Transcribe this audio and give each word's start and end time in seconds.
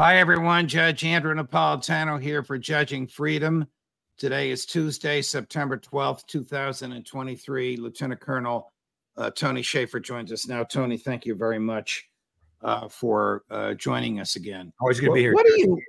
Hi, 0.00 0.18
everyone. 0.18 0.68
Judge 0.68 1.04
Andrew 1.04 1.34
Napolitano 1.34 2.22
here 2.22 2.44
for 2.44 2.56
Judging 2.56 3.04
Freedom. 3.08 3.66
Today 4.16 4.52
is 4.52 4.64
Tuesday, 4.64 5.20
September 5.20 5.76
12th, 5.76 6.24
2023. 6.28 7.76
Lieutenant 7.78 8.20
Colonel 8.20 8.72
uh, 9.16 9.30
Tony 9.30 9.60
Shaffer 9.60 9.98
joins 9.98 10.30
us 10.30 10.46
now. 10.46 10.62
Tony, 10.62 10.98
thank 10.98 11.26
you 11.26 11.34
very 11.34 11.58
much 11.58 12.08
uh, 12.62 12.86
for 12.86 13.42
uh, 13.50 13.74
joining 13.74 14.20
us 14.20 14.36
again. 14.36 14.72
Always 14.80 15.00
good 15.00 15.06
to 15.06 15.14
be 15.14 15.20
here. 15.20 15.34
What 15.34 15.46
do 15.46 15.58
you 15.58 15.80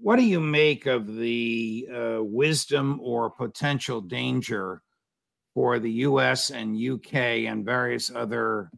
what 0.00 0.16
do 0.16 0.22
you 0.22 0.40
make 0.40 0.86
of 0.86 1.14
the 1.14 1.86
uh, 1.94 2.24
wisdom 2.24 3.00
or 3.02 3.28
potential 3.28 4.00
danger 4.00 4.80
for 5.52 5.78
the 5.78 5.90
U.S. 5.90 6.48
and 6.48 6.74
U.K. 6.74 7.44
and 7.44 7.66
various 7.66 8.10
other 8.10 8.70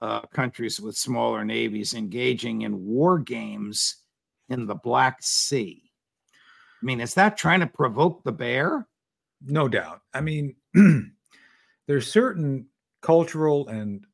uh, 0.00 0.22
countries 0.32 0.80
with 0.80 0.96
smaller 0.96 1.44
navies 1.44 1.92
engaging 1.92 2.62
in 2.62 2.82
war 2.82 3.18
games? 3.18 4.04
In 4.48 4.66
the 4.66 4.74
Black 4.74 5.18
Sea. 5.20 5.82
I 6.82 6.86
mean, 6.86 7.00
is 7.00 7.14
that 7.14 7.36
trying 7.36 7.60
to 7.60 7.66
provoke 7.66 8.22
the 8.22 8.32
bear? 8.32 8.86
No 9.42 9.68
doubt. 9.68 10.02
I 10.14 10.20
mean, 10.20 10.56
there's 11.86 12.10
certain 12.10 12.66
cultural 13.02 13.68
and 13.68 14.04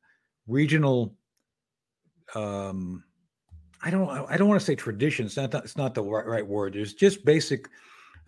regional 0.47 1.15
um 2.35 3.03
I 3.81 3.89
don't 3.89 4.09
I 4.09 4.37
don't 4.37 4.47
want 4.47 4.61
to 4.61 4.65
say 4.65 4.75
traditions. 4.75 5.35
not 5.35 5.53
it's 5.55 5.77
not 5.77 5.93
the 5.93 6.03
right, 6.03 6.25
right 6.25 6.47
word. 6.47 6.73
There's 6.73 6.93
just 6.93 7.25
basic 7.25 7.67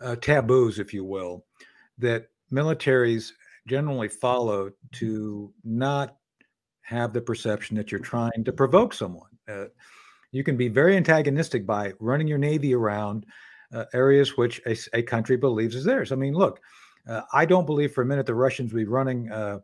uh, 0.01 0.15
taboos, 0.17 0.79
if 0.79 0.93
you 0.93 1.05
will, 1.05 1.45
that 1.97 2.27
militaries 2.51 3.31
generally 3.67 4.09
follow 4.09 4.71
to 4.93 5.53
not 5.63 6.17
have 6.81 7.13
the 7.13 7.21
perception 7.21 7.77
that 7.77 7.91
you're 7.91 8.01
trying 8.01 8.43
to 8.43 8.51
provoke 8.51 8.93
someone. 8.93 9.29
Uh, 9.47 9.65
you 10.35 10.43
can 10.43 10.57
be 10.57 10.67
very 10.67 10.97
antagonistic 10.97 11.65
by 11.65 11.93
running 11.99 12.27
your 12.27 12.37
navy 12.37 12.75
around 12.75 13.25
uh, 13.73 13.85
areas 13.93 14.35
which 14.35 14.61
a, 14.65 14.75
a, 14.93 15.01
country 15.01 15.37
believes 15.37 15.75
is 15.75 15.85
theirs. 15.85 16.11
I 16.11 16.15
mean, 16.15 16.33
look, 16.33 16.59
uh, 17.07 17.21
I 17.33 17.45
don't 17.45 17.65
believe 17.65 17.93
for 17.93 18.01
a 18.01 18.05
minute 18.05 18.25
the 18.25 18.35
Russians 18.35 18.73
will 18.73 18.81
be 18.81 18.85
running 18.85 19.31
uh, 19.31 19.59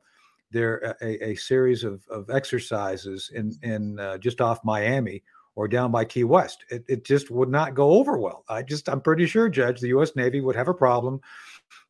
their 0.51 0.95
a, 1.01 1.31
a, 1.31 1.35
series 1.35 1.83
of, 1.83 2.01
of 2.09 2.29
exercises 2.29 3.31
in 3.33 3.53
in 3.63 3.99
uh, 3.99 4.17
just 4.17 4.39
off 4.39 4.63
Miami 4.63 5.23
or 5.55 5.67
down 5.67 5.91
by 5.91 6.05
Key 6.05 6.23
West. 6.23 6.63
It, 6.69 6.85
it 6.87 7.03
just 7.03 7.29
would 7.31 7.49
not 7.49 7.75
go 7.75 7.91
over 7.91 8.17
well. 8.17 8.45
I 8.47 8.63
just 8.63 8.87
I'm 8.87 9.01
pretty 9.01 9.25
sure, 9.25 9.49
Judge, 9.49 9.81
the 9.81 9.89
U.S. 9.89 10.15
Navy 10.15 10.39
would 10.39 10.55
have 10.55 10.69
a 10.69 10.73
problem 10.73 11.19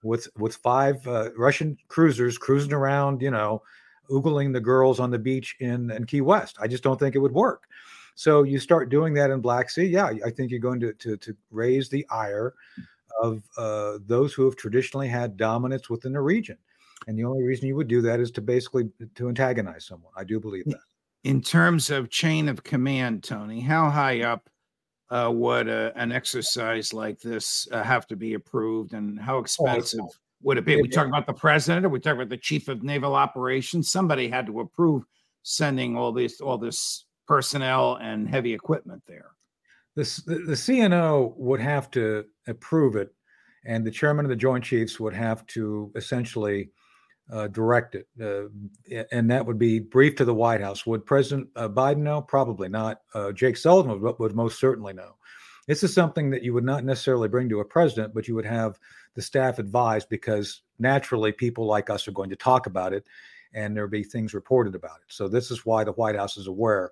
with 0.04 0.28
with 0.38 0.56
five 0.56 1.06
uh, 1.08 1.30
Russian 1.38 1.78
cruisers 1.88 2.40
cruising 2.40 2.74
around, 2.74 3.22
you 3.22 3.30
know, 3.30 3.62
oogling 4.12 4.54
the 4.54 4.60
girls 4.60 5.00
on 5.00 5.12
the 5.12 5.20
beach 5.20 5.56
in, 5.60 5.92
in 5.92 6.06
Key 6.06 6.22
West. 6.22 6.58
I 6.60 6.68
just 6.68 6.84
don't 6.84 7.00
think 7.00 7.16
it 7.16 7.20
would 7.20 7.32
work. 7.32 7.68
So 8.16 8.44
you 8.44 8.60
start 8.60 8.90
doing 8.90 9.14
that 9.16 9.32
in 9.32 9.42
Black 9.42 9.70
Sea. 9.70 9.86
Yeah, 9.86 10.12
I 10.26 10.30
think 10.30 10.52
you're 10.52 10.60
going 10.60 10.80
to 10.82 10.94
to, 10.94 11.18
to 11.18 11.36
raise 11.50 11.90
the 11.90 12.06
ire 12.10 12.54
of 13.22 13.44
uh, 13.58 14.00
those 14.06 14.34
who 14.34 14.46
have 14.46 14.56
traditionally 14.56 15.08
had 15.08 15.38
dominance 15.38 15.90
within 15.90 16.14
the 16.14 16.22
region. 16.22 16.58
And 17.08 17.18
the 17.18 17.24
only 17.24 17.44
reason 17.44 17.68
you 17.68 17.76
would 17.76 17.88
do 17.88 18.02
that 18.02 18.20
is 18.20 18.32
to 18.32 18.42
basically 18.42 18.90
to 19.16 19.28
antagonize 19.28 19.86
someone. 19.86 20.12
I 20.16 20.24
do 20.24 20.40
believe 20.40 20.66
that. 20.66 20.80
In 21.24 21.42
terms 21.42 21.90
of 21.90 22.10
chain 22.10 22.50
of 22.50 22.64
command, 22.64 23.24
Tony, 23.24 23.60
how 23.62 23.90
high 23.90 24.22
up 24.22 24.50
uh, 25.10 25.30
would 25.32 25.68
uh, 25.68 25.92
an 25.96 26.12
exercise 26.12 26.94
like 26.94 27.20
this 27.20 27.68
uh, 27.72 27.84
have 27.84 28.08
to 28.08 28.16
be 28.16 28.34
approved, 28.34 28.94
and 28.94 29.20
how 29.20 29.38
oh, 29.38 29.40
expensive 29.40 30.00
oh, 30.02 30.10
would 30.42 30.58
it 30.58 30.66
be? 30.66 30.82
we 30.82 30.88
talk 30.88 31.08
about 31.08 31.28
the 31.28 31.34
president, 31.34 31.86
or 31.86 31.90
we 31.90 32.00
talk 32.00 32.16
about 32.16 32.30
the 32.30 32.38
chief 32.38 32.68
of 32.68 32.82
naval 32.82 33.16
operations. 33.16 33.92
Somebody 33.92 34.30
had 34.30 34.46
to 34.48 34.62
approve 34.62 35.04
sending 35.44 35.98
all 35.98 36.12
this 36.12 36.40
all 36.40 36.58
this 36.58 37.06
personnel 37.32 37.96
and 38.02 38.28
heavy 38.28 38.54
equipment 38.54 39.02
there. 39.08 39.32
The, 39.96 40.04
the, 40.26 40.52
CNO 40.52 41.34
would 41.38 41.62
have 41.62 41.90
to 41.92 42.26
approve 42.46 42.98
it, 42.98 43.14
and 43.66 43.88
the 43.88 43.92
chairman 43.92 44.26
of 44.26 44.30
the 44.30 44.36
Joint 44.36 44.66
Chiefs 44.66 45.00
would 45.00 45.14
have 45.14 45.46
to 45.48 45.94
essentially 45.96 46.72
uh, 47.32 47.48
direct 47.48 47.96
it, 47.96 48.08
uh, 48.22 48.50
and 49.14 49.32
that 49.32 49.46
would 49.46 49.58
be 49.58 49.80
briefed 49.80 50.18
to 50.18 50.26
the 50.26 50.34
White 50.34 50.60
House. 50.60 50.86
Would 50.86 51.06
President 51.06 51.48
uh, 51.56 51.70
Biden 51.70 52.00
know? 52.00 52.22
Probably 52.22 52.68
not. 52.68 53.00
Uh, 53.14 53.32
Jake 53.32 53.56
Sullivan 53.56 54.02
would, 54.02 54.20
would, 54.20 54.36
most 54.36 54.60
certainly 54.60 54.92
know. 54.92 55.16
This 55.70 55.84
is 55.84 55.94
something 55.94 56.32
that 56.32 56.44
you 56.44 56.54
would 56.54 56.66
not 56.66 56.84
necessarily 56.84 57.30
bring 57.30 57.48
to 57.48 57.62
a 57.62 57.66
president, 57.66 58.14
but 58.14 58.28
you 58.28 58.36
would 58.36 58.46
have 58.46 58.78
the 59.16 59.22
staff 59.22 59.58
advise 59.58 60.06
because 60.06 60.64
naturally 60.80 61.32
people 61.32 61.66
like 61.66 61.90
us 61.90 62.10
are 62.10 62.12
going 62.12 62.30
to 62.30 62.36
talk 62.36 62.66
about 62.66 62.92
it, 62.92 63.06
and 63.54 63.74
there'll 63.74 63.90
be 63.90 64.04
things 64.04 64.34
reported 64.34 64.76
about 64.76 64.98
it. 64.98 65.14
So 65.14 65.30
this 65.30 65.50
is 65.50 65.66
why 65.66 65.86
the 65.86 65.94
White 65.94 66.18
House 66.18 66.36
is 66.36 66.48
aware. 66.48 66.92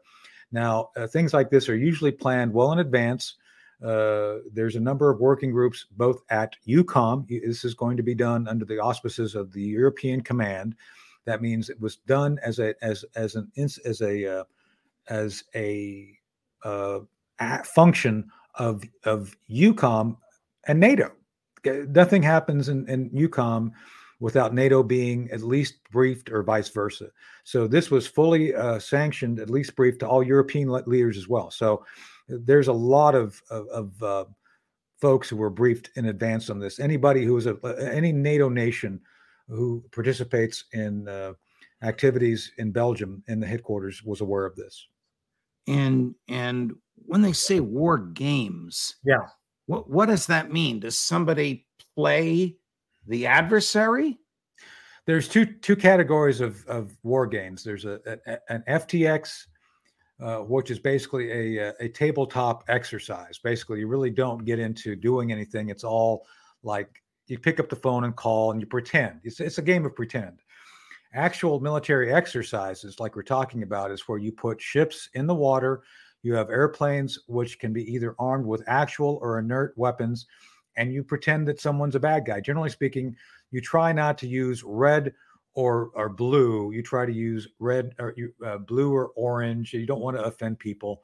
Now, 0.51 0.89
uh, 0.95 1.07
things 1.07 1.33
like 1.33 1.49
this 1.49 1.69
are 1.69 1.77
usually 1.77 2.11
planned 2.11 2.53
well 2.53 2.71
in 2.71 2.79
advance. 2.79 3.35
Uh, 3.83 4.37
there's 4.51 4.75
a 4.75 4.79
number 4.79 5.09
of 5.09 5.19
working 5.19 5.51
groups, 5.51 5.85
both 5.91 6.21
at 6.29 6.55
EUCOM. 6.67 7.27
This 7.27 7.63
is 7.63 7.73
going 7.73 7.97
to 7.97 8.03
be 8.03 8.15
done 8.15 8.47
under 8.47 8.65
the 8.65 8.79
auspices 8.79 9.35
of 9.35 9.53
the 9.53 9.61
European 9.61 10.21
Command. 10.21 10.75
That 11.25 11.41
means 11.41 11.69
it 11.69 11.79
was 11.79 11.97
done 11.97 12.39
as 12.43 12.59
a 12.59 12.73
as 12.83 13.05
as 13.15 13.35
an 13.35 13.51
as 13.55 14.01
a 14.01 14.39
uh, 14.39 14.43
as 15.07 15.43
a, 15.55 16.17
uh, 16.63 16.99
function 17.63 18.29
of 18.55 18.83
of 19.05 19.35
EUCOM 19.49 20.17
and 20.67 20.79
NATO. 20.79 21.11
Nothing 21.65 22.23
happens 22.23 22.69
in, 22.69 22.87
in 22.89 23.09
EUCOM 23.11 23.71
without 24.19 24.53
NATO 24.53 24.83
being 24.83 25.29
at 25.31 25.41
least 25.41 25.75
briefed 25.91 26.29
or 26.29 26.43
vice 26.43 26.69
versa. 26.69 27.09
So 27.43 27.67
this 27.67 27.89
was 27.89 28.05
fully 28.05 28.53
uh, 28.53 28.79
sanctioned, 28.79 29.39
at 29.39 29.49
least 29.49 29.75
briefed 29.75 29.99
to 30.01 30.07
all 30.07 30.21
European 30.21 30.69
leaders 30.85 31.17
as 31.17 31.27
well. 31.27 31.49
So 31.51 31.85
there's 32.27 32.67
a 32.67 32.73
lot 32.73 33.15
of 33.15 33.41
of, 33.49 33.67
of 33.67 34.03
uh, 34.03 34.25
folks 34.99 35.29
who 35.29 35.37
were 35.37 35.49
briefed 35.49 35.89
in 35.95 36.05
advance 36.05 36.49
on 36.49 36.59
this. 36.59 36.79
Anybody 36.79 37.23
who 37.23 37.37
is 37.37 37.47
a 37.47 37.57
any 37.93 38.11
NATO 38.11 38.49
nation 38.49 38.99
who 39.47 39.83
participates 39.91 40.65
in 40.73 41.07
uh, 41.07 41.33
activities 41.81 42.51
in 42.57 42.71
Belgium 42.71 43.23
in 43.27 43.39
the 43.39 43.47
headquarters 43.47 44.03
was 44.03 44.21
aware 44.21 44.45
of 44.45 44.55
this. 44.55 44.87
And 45.67 46.15
and 46.27 46.73
when 47.05 47.21
they 47.21 47.33
say 47.33 47.59
war 47.59 47.97
games, 47.97 48.95
yeah, 49.03 49.27
what 49.65 49.89
what 49.89 50.07
does 50.07 50.27
that 50.27 50.51
mean? 50.51 50.79
Does 50.79 50.97
somebody 50.97 51.67
play 51.95 52.57
the 53.07 53.25
adversary? 53.25 54.19
There's 55.05 55.27
two 55.27 55.45
two 55.45 55.75
categories 55.75 56.41
of, 56.41 56.65
of 56.67 56.95
war 57.03 57.25
games. 57.25 57.63
There's 57.63 57.85
a, 57.85 57.99
a 58.25 58.37
an 58.53 58.63
FTX, 58.67 59.47
uh, 60.21 60.37
which 60.39 60.69
is 60.69 60.79
basically 60.79 61.57
a, 61.57 61.73
a 61.79 61.89
tabletop 61.89 62.63
exercise. 62.67 63.39
Basically, 63.39 63.79
you 63.79 63.87
really 63.87 64.11
don't 64.11 64.45
get 64.45 64.59
into 64.59 64.95
doing 64.95 65.31
anything. 65.31 65.69
It's 65.69 65.83
all 65.83 66.25
like 66.63 67.01
you 67.27 67.39
pick 67.39 67.59
up 67.59 67.69
the 67.69 67.75
phone 67.75 68.03
and 68.03 68.15
call 68.15 68.51
and 68.51 68.59
you 68.59 68.67
pretend. 68.67 69.21
It's, 69.23 69.39
it's 69.39 69.59
a 69.59 69.63
game 69.63 69.85
of 69.85 69.95
pretend. 69.95 70.41
Actual 71.13 71.59
military 71.59 72.13
exercises, 72.13 72.99
like 72.99 73.15
we're 73.15 73.23
talking 73.23 73.63
about, 73.63 73.91
is 73.91 74.07
where 74.07 74.17
you 74.17 74.31
put 74.31 74.61
ships 74.61 75.09
in 75.13 75.25
the 75.25 75.33
water. 75.33 75.81
You 76.21 76.33
have 76.35 76.49
airplanes 76.49 77.17
which 77.27 77.59
can 77.59 77.71
be 77.71 77.83
either 77.91 78.15
armed 78.19 78.45
with 78.45 78.63
actual 78.67 79.19
or 79.21 79.39
inert 79.39 79.73
weapons 79.77 80.27
and 80.79 80.93
you 80.93 81.03
pretend 81.03 81.47
that 81.47 81.59
someone's 81.59 81.95
a 81.95 81.99
bad 81.99 82.25
guy. 82.25 82.39
Generally 82.39 82.69
speaking, 82.69 83.15
you 83.51 83.61
try 83.61 83.91
not 83.91 84.17
to 84.19 84.27
use 84.27 84.63
red 84.63 85.13
or 85.53 85.91
or 85.93 86.09
blue. 86.09 86.71
You 86.71 86.81
try 86.81 87.05
to 87.05 87.11
use 87.11 87.47
red 87.59 87.93
or 87.99 88.15
uh, 88.45 88.57
blue 88.59 88.93
or 88.93 89.07
orange. 89.15 89.73
You 89.73 89.85
don't 89.85 90.01
want 90.01 90.17
to 90.17 90.23
offend 90.23 90.57
people. 90.57 91.03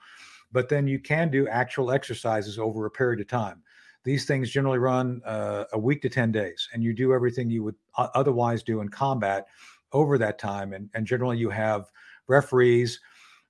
but 0.52 0.70
then 0.70 0.88
you 0.88 1.00
can 1.00 1.30
do 1.30 1.48
actual 1.50 1.92
exercises 1.92 2.58
over 2.58 2.86
a 2.86 2.92
period 2.92 3.20
of 3.20 3.28
time. 3.28 3.62
These 4.06 4.26
things 4.26 4.50
generally 4.50 4.78
run 4.80 5.22
uh, 5.26 5.66
a 5.74 5.80
week 5.80 6.02
to 6.04 6.10
10 6.10 6.32
days, 6.32 6.70
and 6.74 6.82
you 6.82 6.94
do 6.94 7.12
everything 7.14 7.50
you 7.50 7.64
would 7.64 7.76
otherwise 7.98 8.64
do 8.64 8.80
in 8.80 8.88
combat 8.88 9.48
over 9.92 10.18
that 10.18 10.40
time. 10.40 10.74
And, 10.74 10.90
and 10.94 11.06
generally, 11.06 11.38
you 11.38 11.50
have 11.50 11.92
referees, 12.28 13.02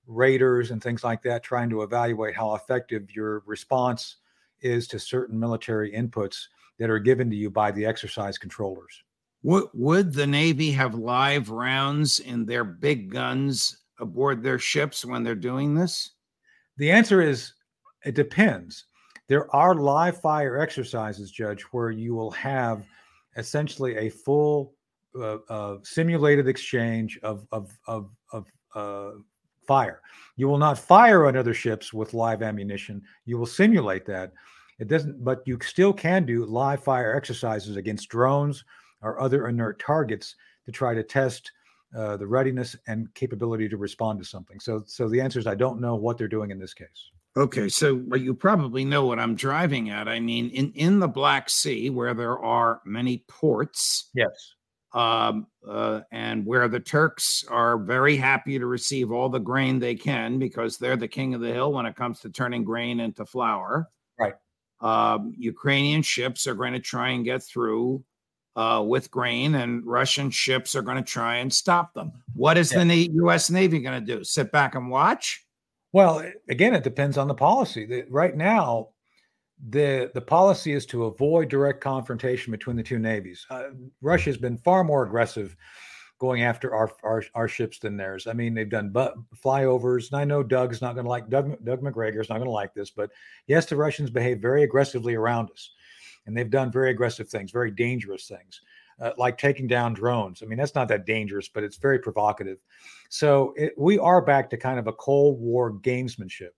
raters, 0.06 0.70
and 0.72 0.82
things 0.82 1.04
like 1.04 1.22
that 1.22 1.44
trying 1.44 1.70
to 1.70 1.82
evaluate 1.82 2.34
how 2.34 2.54
effective 2.56 3.14
your 3.14 3.42
response 3.46 4.16
is 4.60 4.86
to 4.88 4.98
certain 4.98 5.38
military 5.38 5.92
inputs 5.92 6.38
that 6.78 6.90
are 6.90 6.98
given 6.98 7.30
to 7.30 7.36
you 7.36 7.50
by 7.50 7.70
the 7.70 7.84
exercise 7.84 8.38
controllers. 8.38 9.02
Would, 9.42 9.64
would 9.74 10.12
the 10.12 10.26
Navy 10.26 10.70
have 10.72 10.94
live 10.94 11.50
rounds 11.50 12.20
in 12.20 12.44
their 12.44 12.64
big 12.64 13.10
guns 13.10 13.84
aboard 14.00 14.42
their 14.42 14.58
ships 14.58 15.04
when 15.04 15.22
they're 15.22 15.34
doing 15.34 15.74
this? 15.74 16.10
The 16.78 16.90
answer 16.90 17.22
is 17.22 17.52
it 18.04 18.14
depends. 18.14 18.84
There 19.28 19.54
are 19.54 19.74
live 19.74 20.20
fire 20.20 20.58
exercises, 20.58 21.30
Judge, 21.30 21.62
where 21.72 21.90
you 21.90 22.14
will 22.14 22.30
have 22.32 22.86
essentially 23.36 23.96
a 23.96 24.08
full 24.08 24.74
uh, 25.18 25.38
uh, 25.48 25.78
simulated 25.82 26.46
exchange 26.46 27.18
of 27.22 27.46
of 27.50 27.76
of, 27.86 28.10
of 28.32 28.46
uh, 28.74 29.18
fire. 29.66 30.00
You 30.36 30.48
will 30.48 30.58
not 30.58 30.78
fire 30.78 31.26
on 31.26 31.36
other 31.36 31.54
ships 31.54 31.92
with 31.92 32.14
live 32.14 32.42
ammunition. 32.42 33.02
You 33.24 33.38
will 33.38 33.46
simulate 33.46 34.06
that. 34.06 34.32
It 34.78 34.88
doesn't, 34.88 35.24
but 35.24 35.42
you 35.46 35.58
still 35.62 35.92
can 35.92 36.26
do 36.26 36.44
live 36.44 36.82
fire 36.82 37.16
exercises 37.16 37.76
against 37.76 38.08
drones 38.08 38.64
or 39.02 39.20
other 39.20 39.48
inert 39.48 39.80
targets 39.80 40.36
to 40.66 40.72
try 40.72 40.94
to 40.94 41.02
test 41.02 41.52
uh, 41.96 42.16
the 42.16 42.26
readiness 42.26 42.76
and 42.86 43.12
capability 43.14 43.68
to 43.68 43.76
respond 43.76 44.18
to 44.18 44.24
something. 44.24 44.60
So, 44.60 44.82
so 44.86 45.08
the 45.08 45.20
answer 45.20 45.38
is 45.38 45.46
I 45.46 45.54
don't 45.54 45.80
know 45.80 45.94
what 45.94 46.18
they're 46.18 46.28
doing 46.28 46.50
in 46.50 46.58
this 46.58 46.74
case. 46.74 47.10
Okay, 47.36 47.68
so 47.68 48.02
you 48.14 48.32
probably 48.32 48.84
know 48.84 49.04
what 49.04 49.18
I'm 49.18 49.34
driving 49.34 49.90
at. 49.90 50.08
I 50.08 50.20
mean, 50.20 50.48
in 50.50 50.72
in 50.72 51.00
the 51.00 51.08
Black 51.08 51.50
Sea, 51.50 51.90
where 51.90 52.14
there 52.14 52.38
are 52.38 52.80
many 52.86 53.24
ports, 53.28 54.08
yes, 54.14 54.54
um, 54.92 55.46
uh, 55.68 56.00
and 56.12 56.46
where 56.46 56.68
the 56.68 56.80
Turks 56.80 57.44
are 57.48 57.78
very 57.78 58.16
happy 58.16 58.58
to 58.58 58.66
receive 58.66 59.12
all 59.12 59.28
the 59.28 59.38
grain 59.38 59.78
they 59.78 59.94
can 59.94 60.38
because 60.38 60.78
they're 60.78 60.96
the 60.96 61.08
king 61.08 61.34
of 61.34 61.40
the 61.40 61.52
hill 61.52 61.72
when 61.72 61.86
it 61.86 61.96
comes 61.96 62.20
to 62.20 62.30
turning 62.30 62.64
grain 62.64 63.00
into 63.00 63.26
flour. 63.26 63.88
Right. 64.18 64.34
Um, 64.80 65.34
Ukrainian 65.36 66.02
ships 66.02 66.46
are 66.46 66.54
going 66.54 66.72
to 66.72 66.80
try 66.80 67.10
and 67.10 67.24
get 67.24 67.42
through 67.42 68.04
uh, 68.56 68.82
with 68.86 69.10
grain, 69.10 69.54
and 69.56 69.86
Russian 69.86 70.30
ships 70.30 70.74
are 70.74 70.82
going 70.82 70.96
to 70.96 71.02
try 71.02 71.36
and 71.36 71.52
stop 71.52 71.92
them. 71.92 72.12
What 72.34 72.56
is 72.56 72.72
yeah. 72.72 72.84
the 72.84 73.10
U.S. 73.14 73.50
Navy 73.50 73.80
going 73.80 74.00
to 74.04 74.16
do? 74.16 74.24
Sit 74.24 74.50
back 74.50 74.74
and 74.74 74.90
watch? 74.90 75.44
Well, 75.92 76.24
again, 76.48 76.74
it 76.74 76.84
depends 76.84 77.18
on 77.18 77.28
the 77.28 77.34
policy. 77.34 78.04
Right 78.08 78.36
now, 78.36 78.88
the 79.70 80.10
the 80.14 80.20
policy 80.20 80.72
is 80.72 80.86
to 80.86 81.04
avoid 81.04 81.48
direct 81.48 81.80
confrontation 81.80 82.50
between 82.50 82.76
the 82.76 82.82
two 82.82 82.98
navies. 82.98 83.46
Uh, 83.50 83.70
Russia 84.02 84.30
has 84.30 84.36
been 84.36 84.58
far 84.58 84.84
more 84.84 85.02
aggressive 85.04 85.56
going 86.18 86.42
after 86.42 86.74
our, 86.74 86.90
our, 87.02 87.22
our 87.34 87.48
ships 87.48 87.78
than 87.78 87.96
theirs. 87.96 88.26
I 88.26 88.32
mean, 88.32 88.54
they've 88.54 88.68
done 88.68 88.88
but 88.90 89.14
flyovers, 89.44 90.10
and 90.10 90.20
I 90.20 90.24
know 90.24 90.42
Doug's 90.42 90.80
not 90.80 90.94
going 90.94 91.04
to 91.04 91.10
like 91.10 91.28
Doug 91.28 91.62
Doug 91.64 91.82
Macgregor's 91.82 92.28
not 92.28 92.36
going 92.36 92.48
to 92.48 92.52
like 92.52 92.74
this, 92.74 92.90
but 92.90 93.10
yes, 93.46 93.66
the 93.66 93.76
Russians 93.76 94.10
behave 94.10 94.40
very 94.40 94.62
aggressively 94.62 95.14
around 95.14 95.50
us, 95.50 95.72
and 96.26 96.36
they've 96.36 96.50
done 96.50 96.70
very 96.70 96.90
aggressive 96.90 97.28
things, 97.28 97.50
very 97.50 97.70
dangerous 97.70 98.28
things, 98.28 98.60
uh, 99.00 99.12
like 99.18 99.38
taking 99.38 99.66
down 99.66 99.94
drones. 99.94 100.42
I 100.42 100.46
mean, 100.46 100.58
that's 100.58 100.74
not 100.74 100.88
that 100.88 101.06
dangerous, 101.06 101.48
but 101.48 101.64
it's 101.64 101.76
very 101.76 101.98
provocative. 101.98 102.58
So 103.08 103.54
it, 103.56 103.72
we 103.76 103.98
are 103.98 104.20
back 104.22 104.50
to 104.50 104.56
kind 104.56 104.78
of 104.78 104.86
a 104.86 104.92
Cold 104.92 105.40
War 105.40 105.72
gamesmanship. 105.72 106.50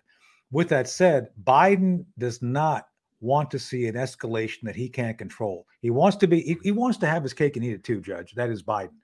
With 0.50 0.68
that 0.70 0.88
said, 0.88 1.28
Biden 1.44 2.04
does 2.18 2.40
not 2.42 2.88
want 3.20 3.50
to 3.50 3.58
see 3.58 3.86
an 3.86 3.94
escalation 3.94 4.62
that 4.62 4.76
he 4.76 4.88
can't 4.88 5.18
control. 5.18 5.66
He 5.80 5.90
wants 5.90 6.16
to 6.18 6.26
be 6.26 6.40
he, 6.40 6.56
he, 6.62 6.72
wants 6.72 6.98
to 6.98 7.06
have 7.06 7.22
his 7.22 7.32
cake 7.32 7.56
and 7.56 7.64
eat 7.64 7.72
it 7.72 7.84
too, 7.84 8.00
Judge. 8.00 8.34
That 8.34 8.50
is 8.50 8.62
Biden. 8.62 8.94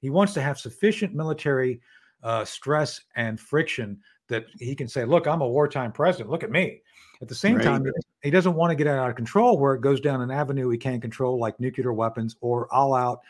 He 0.00 0.10
wants 0.10 0.32
to 0.34 0.42
have 0.42 0.58
sufficient 0.58 1.14
military 1.14 1.80
uh, 2.22 2.44
stress 2.44 3.00
and 3.16 3.38
friction 3.38 3.98
that 4.28 4.46
he 4.58 4.74
can 4.74 4.88
say, 4.88 5.04
"Look, 5.04 5.26
I'm 5.26 5.42
a 5.42 5.48
wartime 5.48 5.92
president. 5.92 6.30
Look 6.30 6.44
at 6.44 6.50
me." 6.50 6.82
At 7.22 7.28
the 7.28 7.34
same 7.34 7.56
right. 7.56 7.64
time, 7.64 7.86
he 8.22 8.30
doesn't 8.30 8.54
want 8.54 8.70
to 8.70 8.74
get 8.74 8.86
out 8.86 9.08
of 9.08 9.16
control 9.16 9.58
where 9.58 9.74
it 9.74 9.80
goes 9.80 10.00
down 10.00 10.20
an 10.20 10.30
avenue 10.30 10.68
he 10.68 10.76
can't 10.76 11.00
control, 11.00 11.38
like 11.38 11.58
nuclear 11.58 11.94
weapons 11.94 12.36
or 12.42 12.72
all-out 12.74 13.20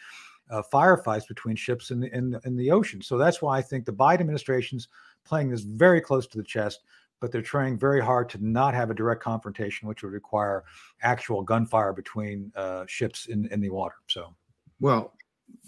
uh, 0.50 0.62
firefights 0.72 1.28
between 1.28 1.54
ships 1.54 1.92
in 1.92 2.00
the, 2.00 2.14
in 2.16 2.30
the 2.30 2.40
in 2.44 2.56
the 2.56 2.70
ocean. 2.70 3.00
So 3.00 3.16
that's 3.16 3.40
why 3.40 3.58
I 3.58 3.62
think 3.62 3.84
the 3.84 3.92
Biden 3.92 4.20
administration's 4.20 4.88
playing 5.24 5.50
this 5.50 5.62
very 5.62 6.00
close 6.00 6.26
to 6.28 6.38
the 6.38 6.44
chest 6.44 6.80
but 7.20 7.32
they're 7.32 7.42
trying 7.42 7.78
very 7.78 8.00
hard 8.00 8.28
to 8.30 8.44
not 8.44 8.74
have 8.74 8.90
a 8.90 8.94
direct 8.94 9.22
confrontation, 9.22 9.88
which 9.88 10.02
would 10.02 10.12
require 10.12 10.64
actual 11.02 11.42
gunfire 11.42 11.92
between 11.92 12.52
uh, 12.56 12.84
ships 12.86 13.26
in, 13.26 13.46
in 13.50 13.60
the 13.60 13.70
water. 13.70 13.96
So, 14.06 14.34
well, 14.80 15.14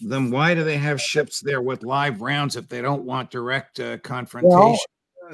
then 0.01 0.31
why 0.31 0.55
do 0.55 0.65
they 0.65 0.77
have 0.77 1.01
ships 1.01 1.41
there 1.41 1.63
with 1.63 1.83
live 1.83 2.21
rounds 2.21 2.57
if 2.57 2.69
they 2.69 2.83
don't 2.83 3.05
want 3.05 3.31
direct 3.31 3.81
uh, 3.81 3.99
confrontation? 3.99 4.59
Well, 4.59 4.79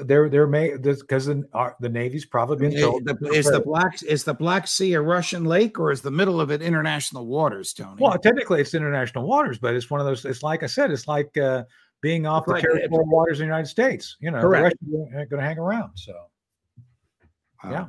they're 0.03 0.29
they're 0.29 0.47
may 0.47 0.75
because 0.77 1.25
the, 1.25 1.47
uh, 1.53 1.71
the 1.79 1.89
Navy's 1.89 2.25
probably 2.25 2.57
been 2.57 2.79
told. 2.79 3.05
The, 3.05 3.15
is 3.31 3.45
the 3.45 3.61
black 3.61 4.01
is 4.03 4.23
the 4.23 4.33
Black 4.33 4.67
Sea 4.67 4.93
a 4.93 5.01
Russian 5.01 5.45
lake 5.45 5.79
or 5.79 5.91
is 5.91 6.01
the 6.01 6.11
middle 6.11 6.41
of 6.41 6.51
it 6.51 6.61
international 6.61 7.25
waters, 7.27 7.73
Tony? 7.73 7.95
Well, 7.99 8.17
technically 8.17 8.61
it's 8.61 8.73
international 8.73 9.25
waters, 9.25 9.57
but 9.57 9.73
it's 9.73 9.89
one 9.89 10.01
of 10.01 10.05
those. 10.05 10.25
It's 10.25 10.43
like 10.43 10.63
I 10.63 10.67
said, 10.67 10.91
it's 10.91 11.07
like 11.07 11.37
uh, 11.37 11.63
being 12.05 12.25
off 12.27 12.45
the 12.45 12.59
territorial 12.59 13.07
waters 13.07 13.37
of 13.37 13.39
the 13.39 13.45
United 13.45 13.65
States. 13.65 14.17
You 14.19 14.29
know, 14.29 14.39
Correct. 14.39 14.77
the 14.79 14.91
Russians 14.91 15.15
aren't 15.15 15.29
going 15.31 15.41
to 15.41 15.47
hang 15.47 15.57
around. 15.57 15.89
So, 15.95 16.13
yeah. 17.67 17.87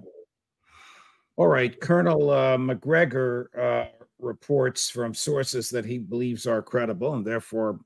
All 1.36 1.48
right. 1.48 1.78
Colonel 1.78 2.30
uh, 2.30 2.56
Macgregor 2.56 3.50
uh, 3.54 3.88
reports 4.18 4.88
from 4.88 5.12
sources 5.12 5.68
that 5.68 5.84
he 5.84 5.98
believes 5.98 6.46
are 6.46 6.62
credible, 6.62 7.12
and 7.12 7.26
therefore 7.26 7.78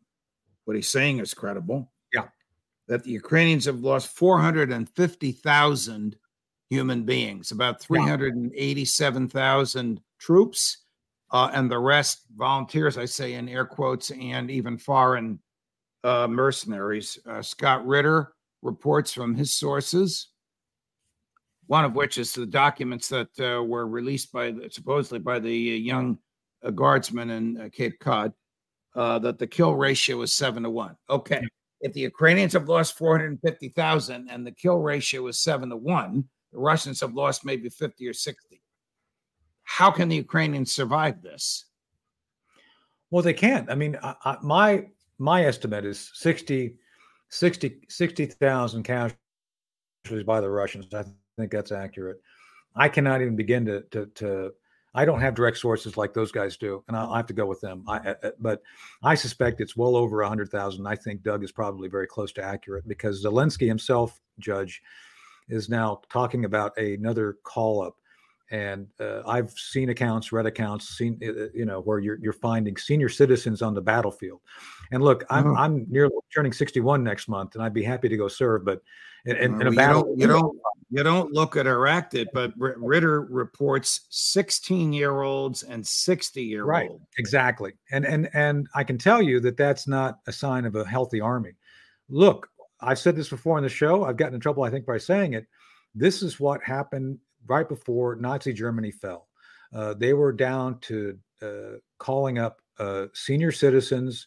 what 0.67 0.77
he's 0.77 0.89
saying 0.89 1.19
is 1.19 1.35
credible. 1.35 1.91
Yeah. 2.15 2.29
That 2.87 3.03
the 3.03 3.11
Ukrainians 3.11 3.65
have 3.65 3.81
lost 3.81 4.17
450,000 4.17 6.17
human 6.69 7.03
beings, 7.03 7.51
about 7.51 7.83
387,000 7.83 10.01
troops, 10.21 10.85
uh, 11.33 11.51
and 11.53 11.69
the 11.69 11.81
rest 11.81 12.21
volunteers, 12.37 12.97
I 12.97 13.07
say 13.07 13.35
in 13.35 13.49
air 13.49 13.65
quotes, 13.65 14.13
and 14.13 14.49
even 14.49 14.79
foreign 14.79 15.41
uh, 16.05 16.27
mercenaries. 16.29 17.19
Uh, 17.27 17.43
Scott 17.43 17.87
Ritter 17.87 18.33
reports 18.63 19.13
from 19.13 19.35
his 19.35 19.55
sources, 19.55 20.29
one 21.67 21.85
of 21.85 21.95
which 21.95 22.19
is 22.19 22.33
the 22.33 22.47
documents 22.47 23.09
that 23.09 23.29
uh, 23.41 23.63
were 23.63 23.87
released 23.87 24.33
by 24.33 24.51
the, 24.51 24.69
supposedly 24.71 25.19
by 25.19 25.39
the 25.39 25.53
young 25.53 26.19
uh, 26.65 26.71
guardsmen 26.71 27.31
in 27.31 27.61
uh, 27.61 27.69
Cape 27.73 27.99
Cod, 28.01 28.33
uh, 28.97 29.19
that 29.21 29.39
the 29.39 29.47
kill 29.47 29.75
ratio 29.75 30.21
is 30.23 30.33
seven 30.33 30.65
to 30.65 30.71
one. 30.71 30.97
Okay. 31.09 31.43
If 31.81 31.95
the 31.95 32.01
Ukrainians 32.01 32.53
have 32.53 32.69
lost 32.69 32.99
450,000 32.99 34.29
and 34.29 34.47
the 34.47 34.53
kill 34.53 34.79
ratio 34.79 35.27
is 35.29 35.41
seven 35.41 35.71
to 35.71 35.77
one, 35.77 36.25
the 36.53 36.59
Russians 36.59 37.01
have 37.01 37.15
lost 37.15 37.45
maybe 37.45 37.69
50 37.69 38.07
or 38.07 38.13
60. 38.13 38.61
How 39.63 39.91
can 39.91 40.09
the 40.09 40.17
Ukrainians 40.17 40.73
survive 40.73 41.23
this? 41.23 41.67
Well, 43.11 43.23
they 43.23 43.33
can't. 43.33 43.71
I 43.71 43.75
mean, 43.77 43.97
I, 44.03 44.15
I, 44.25 44.37
my 44.43 44.87
my 45.21 45.45
estimate 45.45 45.85
is 45.85 46.11
60 46.15 46.75
60 47.29 47.81
60,000 47.89 48.83
casualties 48.83 50.25
by 50.27 50.41
the 50.41 50.51
Russians. 50.51 50.93
I 50.93 51.05
think 51.39 51.53
that's 51.53 51.71
accurate. 51.71 52.21
I 52.75 52.89
cannot 52.89 53.21
even 53.21 53.37
begin 53.37 53.65
to 53.67 53.83
to, 53.93 54.07
to 54.07 54.53
I 54.93 55.05
don't 55.05 55.21
have 55.21 55.37
direct 55.37 55.59
sources 55.59 55.97
like 55.97 56.15
those 56.15 56.33
guys 56.33 56.57
do, 56.57 56.83
and 56.89 56.97
I'll 56.97 57.15
have 57.15 57.27
to 57.27 57.33
go 57.33 57.47
with 57.47 57.61
them. 57.61 57.85
I, 57.87 58.17
but 58.41 58.61
I 59.05 59.15
suspect 59.15 59.61
it's 59.61 59.77
well 59.77 59.95
over 59.95 60.17
100,000. 60.19 60.85
I 60.85 60.97
think 60.97 61.23
Doug 61.23 61.45
is 61.45 61.53
probably 61.53 61.89
very 61.89 62.09
close 62.09 62.33
to 62.33 62.43
accurate 62.43 62.89
because 62.89 63.25
Zelensky 63.25 63.69
himself, 63.69 64.21
Judge, 64.41 64.83
is 65.49 65.69
now 65.69 66.01
talking 66.11 66.45
about 66.45 66.77
another 66.77 67.37
call 67.45 67.83
up 67.83 67.99
and 68.51 68.89
uh, 68.99 69.23
I've 69.27 69.51
seen 69.53 69.91
accounts, 69.91 70.33
read 70.33 70.47
accounts, 70.47 70.89
seen 70.89 71.21
uh, 71.23 71.45
uh, 71.45 71.47
you 71.55 71.65
know 71.65 71.81
where 71.81 71.99
you're 72.01 72.19
you're 72.21 72.33
finding 72.33 72.77
senior 72.77 73.09
citizens 73.09 73.63
on 73.63 73.75
the 73.75 73.81
battlefield. 73.81 74.41
And 74.91 75.03
look, 75.03 75.25
I'm 75.31 75.49
oh. 75.49 75.55
I'm 75.55 75.87
nearly 75.89 76.15
turning 76.35 76.53
61 76.53 77.05
next 77.05 77.29
month, 77.29 77.55
and 77.55 77.63
I'd 77.63 77.75
be 77.75 77.85
happy 77.85 78.09
to 78.09 78.17
go 78.17 78.29
serve. 78.29 78.65
But 78.65 78.83
in, 79.25 79.37
in, 79.37 79.61
in 79.61 79.67
a 79.69 79.73
battle, 79.73 80.15
you 80.17 80.27
don't, 80.27 80.29
you 80.29 80.29
don't 80.29 80.59
you 80.91 81.03
don't 81.05 81.33
look 81.33 81.57
at 81.57 81.69
Iraq, 81.69 82.13
but 82.33 82.53
Ritter 82.57 83.23
reports 83.23 84.01
16 84.11 84.93
year 84.93 85.23
olds 85.23 85.63
and 85.63 85.87
60 85.87 86.43
year 86.43 86.63
olds. 86.63 86.69
Right, 86.69 86.91
exactly. 87.19 87.75
And 87.93 88.05
and 88.05 88.29
and 88.35 88.67
I 88.75 88.83
can 88.83 88.99
tell 88.99 89.23
you 89.23 89.39
that 89.41 89.57
that's 89.57 89.87
not 89.87 90.19
a 90.27 90.33
sign 90.33 90.65
of 90.65 90.75
a 90.75 90.85
healthy 90.85 91.21
army. 91.21 91.53
Look, 92.09 92.49
I've 92.81 92.99
said 92.99 93.15
this 93.15 93.29
before 93.29 93.59
in 93.59 93.63
the 93.63 93.71
show. 93.71 94.05
I've 94.05 94.17
gotten 94.17 94.35
in 94.35 94.41
trouble, 94.41 94.65
I 94.65 94.71
think, 94.71 94.87
by 94.87 94.99
saying 94.99 95.35
it. 95.35 95.47
This 95.95 96.23
is 96.23 96.41
what 96.41 96.63
happened 96.65 97.19
right 97.47 97.69
before 97.69 98.17
Nazi 98.17 98.53
Germany 98.53 98.91
fell. 98.91 99.29
Uh, 99.73 99.95
they 99.95 100.13
were 100.15 100.33
down 100.33 100.79
to 100.81 101.19
uh, 101.43 101.79
calling 101.99 102.39
up 102.39 102.61
uh, 102.79 103.07
senior 103.13 103.53
citizens, 103.53 104.27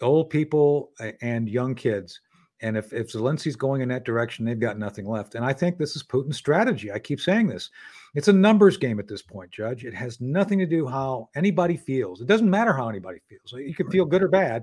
old 0.00 0.30
people, 0.30 0.92
and 1.20 1.48
young 1.48 1.74
kids 1.74 2.20
And 2.62 2.76
if, 2.76 2.92
if 2.92 3.12
Zelensky's 3.12 3.56
going 3.56 3.82
in 3.82 3.88
that 3.90 4.04
direction, 4.04 4.44
they've 4.44 4.58
got 4.58 4.78
nothing 4.78 5.06
left. 5.06 5.34
And 5.34 5.44
I 5.44 5.52
think 5.52 5.76
this 5.76 5.94
is 5.94 6.02
Putin's 6.02 6.38
strategy. 6.38 6.90
I 6.90 6.98
keep 6.98 7.20
saying 7.20 7.48
this. 7.48 7.70
It's 8.14 8.28
a 8.28 8.32
numbers 8.32 8.78
game 8.78 8.98
at 8.98 9.08
this 9.08 9.20
point, 9.20 9.50
Judge. 9.50 9.84
It 9.84 9.92
has 9.92 10.22
nothing 10.22 10.58
to 10.60 10.66
do 10.66 10.86
how 10.86 11.28
anybody 11.34 11.76
feels. 11.76 12.22
It 12.22 12.26
doesn't 12.26 12.48
matter 12.48 12.72
how 12.72 12.88
anybody 12.88 13.18
feels. 13.28 13.52
You 13.52 13.74
can 13.74 13.90
feel 13.90 14.06
good 14.06 14.22
or 14.22 14.28
bad. 14.28 14.62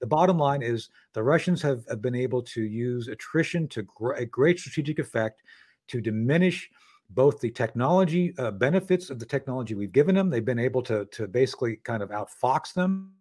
The 0.00 0.06
bottom 0.06 0.38
line 0.38 0.62
is 0.62 0.90
the 1.14 1.22
Russians 1.24 1.60
have, 1.62 1.84
have 1.88 2.00
been 2.00 2.14
able 2.14 2.42
to 2.42 2.62
use 2.62 3.08
attrition 3.08 3.66
to 3.68 3.82
gr- 3.82 4.12
a 4.12 4.26
great 4.26 4.60
strategic 4.60 5.00
effect 5.00 5.42
to 5.88 6.00
diminish 6.00 6.70
both 7.14 7.40
the 7.40 7.50
technology 7.50 8.34
uh, 8.38 8.50
benefits 8.50 9.10
of 9.10 9.18
the 9.18 9.26
technology 9.26 9.74
we've 9.74 9.92
given 9.92 10.14
them. 10.14 10.30
They've 10.30 10.44
been 10.44 10.58
able 10.58 10.82
to 10.82 11.06
to 11.06 11.28
basically 11.28 11.76
kind 11.76 12.02
of 12.02 12.10
outfox 12.10 12.72
them, 12.74 13.12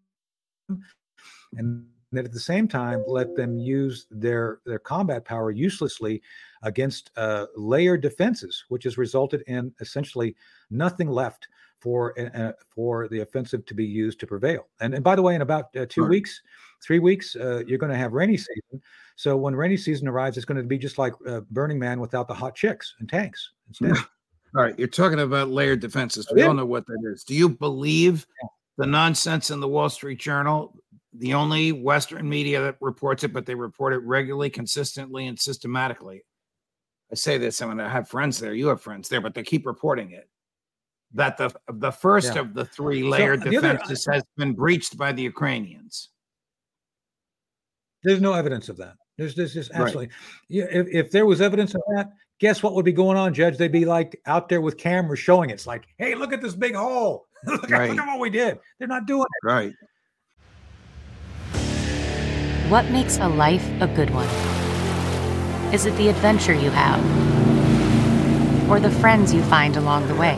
and 1.58 1.86
then 2.12 2.26
at 2.26 2.34
the 2.34 2.40
same 2.40 2.68
time 2.68 3.04
let 3.08 3.36
them 3.36 3.58
use 3.58 4.08
their 4.12 4.60
their 4.66 4.80
combat 4.80 5.26
power 5.26 5.52
uselessly 5.52 6.22
against 6.64 7.12
uh, 7.16 7.48
layered 7.56 8.02
defenses, 8.02 8.66
which 8.70 8.84
has 8.84 8.98
resulted 8.98 9.44
in 9.48 9.74
essentially 9.80 10.36
nothing 10.70 11.10
left 11.10 11.48
for 11.82 12.18
uh, 12.20 12.54
for 12.74 13.08
the 13.10 13.22
offensive 13.22 13.66
to 13.66 13.74
be 13.74 13.86
used 13.86 14.20
to 14.20 14.28
prevail. 14.28 14.68
And, 14.80 14.94
and 14.94 15.04
by 15.04 15.16
the 15.16 15.22
way, 15.22 15.36
in 15.36 15.42
about 15.42 15.76
uh, 15.76 15.86
two 15.90 16.04
right. 16.04 16.10
weeks, 16.10 16.42
three 16.82 17.00
weeks, 17.00 17.36
uh, 17.36 17.64
you're 17.68 17.78
going 17.78 17.92
to 17.92 17.98
have 17.98 18.14
rainy 18.14 18.38
season. 18.38 18.82
So 19.16 19.36
when 19.36 19.56
rainy 19.56 19.78
season 19.78 20.08
arrives, 20.08 20.38
it's 20.38 20.46
going 20.46 20.58
to 20.58 20.64
be 20.64 20.78
just 20.78 20.98
like 20.98 21.14
uh, 21.28 21.42
Burning 21.52 21.80
Man 21.80 22.00
without 22.00 22.28
the 22.28 22.34
hot 22.34 22.56
chicks 22.56 22.96
and 23.00 23.10
tanks 23.10 23.52
instead. 23.68 23.98
All 24.56 24.64
right, 24.64 24.78
you're 24.78 24.88
talking 24.88 25.20
about 25.20 25.50
layered 25.50 25.80
defenses. 25.80 26.28
We 26.34 26.42
don't 26.42 26.58
know 26.58 26.66
what 26.66 26.86
that 26.86 27.00
is. 27.14 27.24
Do 27.24 27.34
you 27.34 27.48
believe 27.48 28.26
the 28.78 28.86
nonsense 28.86 29.50
in 29.50 29.62
the 29.62 29.68
Wall 29.68 29.90
Street 29.90 30.20
Journal? 30.20 30.76
The 31.14 31.34
only 31.34 31.72
Western 31.72 32.28
media 32.28 32.62
that 32.62 32.76
reports 32.82 33.24
it, 33.24 33.32
but 33.32 33.46
they 33.46 33.56
report 33.56 33.94
it 33.94 34.00
regularly, 34.00 34.50
consistently, 34.50 35.28
and 35.28 35.40
systematically. 35.40 36.24
I 37.12 37.16
say 37.16 37.38
this, 37.38 37.62
I 37.62 37.68
mean, 37.68 37.80
I 37.80 37.90
have 37.90 38.10
friends 38.10 38.40
there. 38.40 38.54
You 38.54 38.68
have 38.68 38.82
friends 38.82 39.10
there, 39.10 39.22
but 39.22 39.34
they 39.34 39.44
keep 39.44 39.66
reporting 39.66 40.12
it. 40.12 40.30
That 41.14 41.38
the 41.38 41.54
the 41.74 41.92
first 41.92 42.36
yeah. 42.36 42.42
of 42.42 42.54
the 42.54 42.66
three 42.66 43.04
layered 43.04 43.42
so, 43.42 43.50
uh, 43.50 43.52
defenses 43.52 44.08
other, 44.08 44.16
has 44.16 44.24
been 44.38 44.54
breached 44.54 44.98
by 44.98 45.12
the 45.12 45.22
Ukrainians. 45.22 46.10
There's 48.04 48.22
no 48.22 48.34
evidence 48.34 48.70
of 48.70 48.78
that. 48.78 48.96
There's, 49.18 49.36
there's 49.36 49.54
just 49.54 49.72
absolutely. 49.72 50.08
Right. 50.08 50.16
Yeah, 50.50 50.66
if, 50.72 50.88
if 50.88 51.12
there 51.12 51.26
was 51.26 51.42
evidence 51.42 51.76
of 51.76 51.82
that, 51.96 52.12
guess 52.40 52.64
what 52.64 52.74
would 52.74 52.86
be 52.86 52.94
going 52.94 53.18
on, 53.18 53.34
Judge? 53.34 53.58
They'd 53.58 53.72
be 53.72 53.86
like 53.86 54.20
out 54.26 54.50
there 54.50 54.62
with 54.62 54.78
cameras 54.78 55.20
showing 55.20 55.50
it. 55.50 55.54
It's 55.54 55.68
like, 55.68 55.86
hey, 55.98 56.16
look 56.16 56.34
at 56.34 56.42
this 56.42 56.56
big 56.56 56.76
hole. 56.76 57.28
look, 57.46 57.70
right. 57.70 57.90
look 57.90 58.00
at 58.00 58.08
what 58.08 58.20
we 58.20 58.30
did. 58.30 58.58
They're 58.80 58.88
not 58.88 59.06
doing 59.06 59.26
it. 59.26 59.46
Right. 59.46 59.74
What 62.70 62.90
makes 62.90 63.18
a 63.18 63.28
life 63.28 63.68
a 63.82 63.88
good 63.88 64.10
one? 64.12 64.28
Is 65.74 65.86
it 65.86 65.96
the 65.98 66.08
adventure 66.08 66.54
you 66.54 66.70
have? 66.72 67.00
Or 68.70 68.80
the 68.80 68.92
friends 68.92 69.34
you 69.34 69.44
find 69.44 69.76
along 69.76 70.08
the 70.08 70.16
way? 70.16 70.38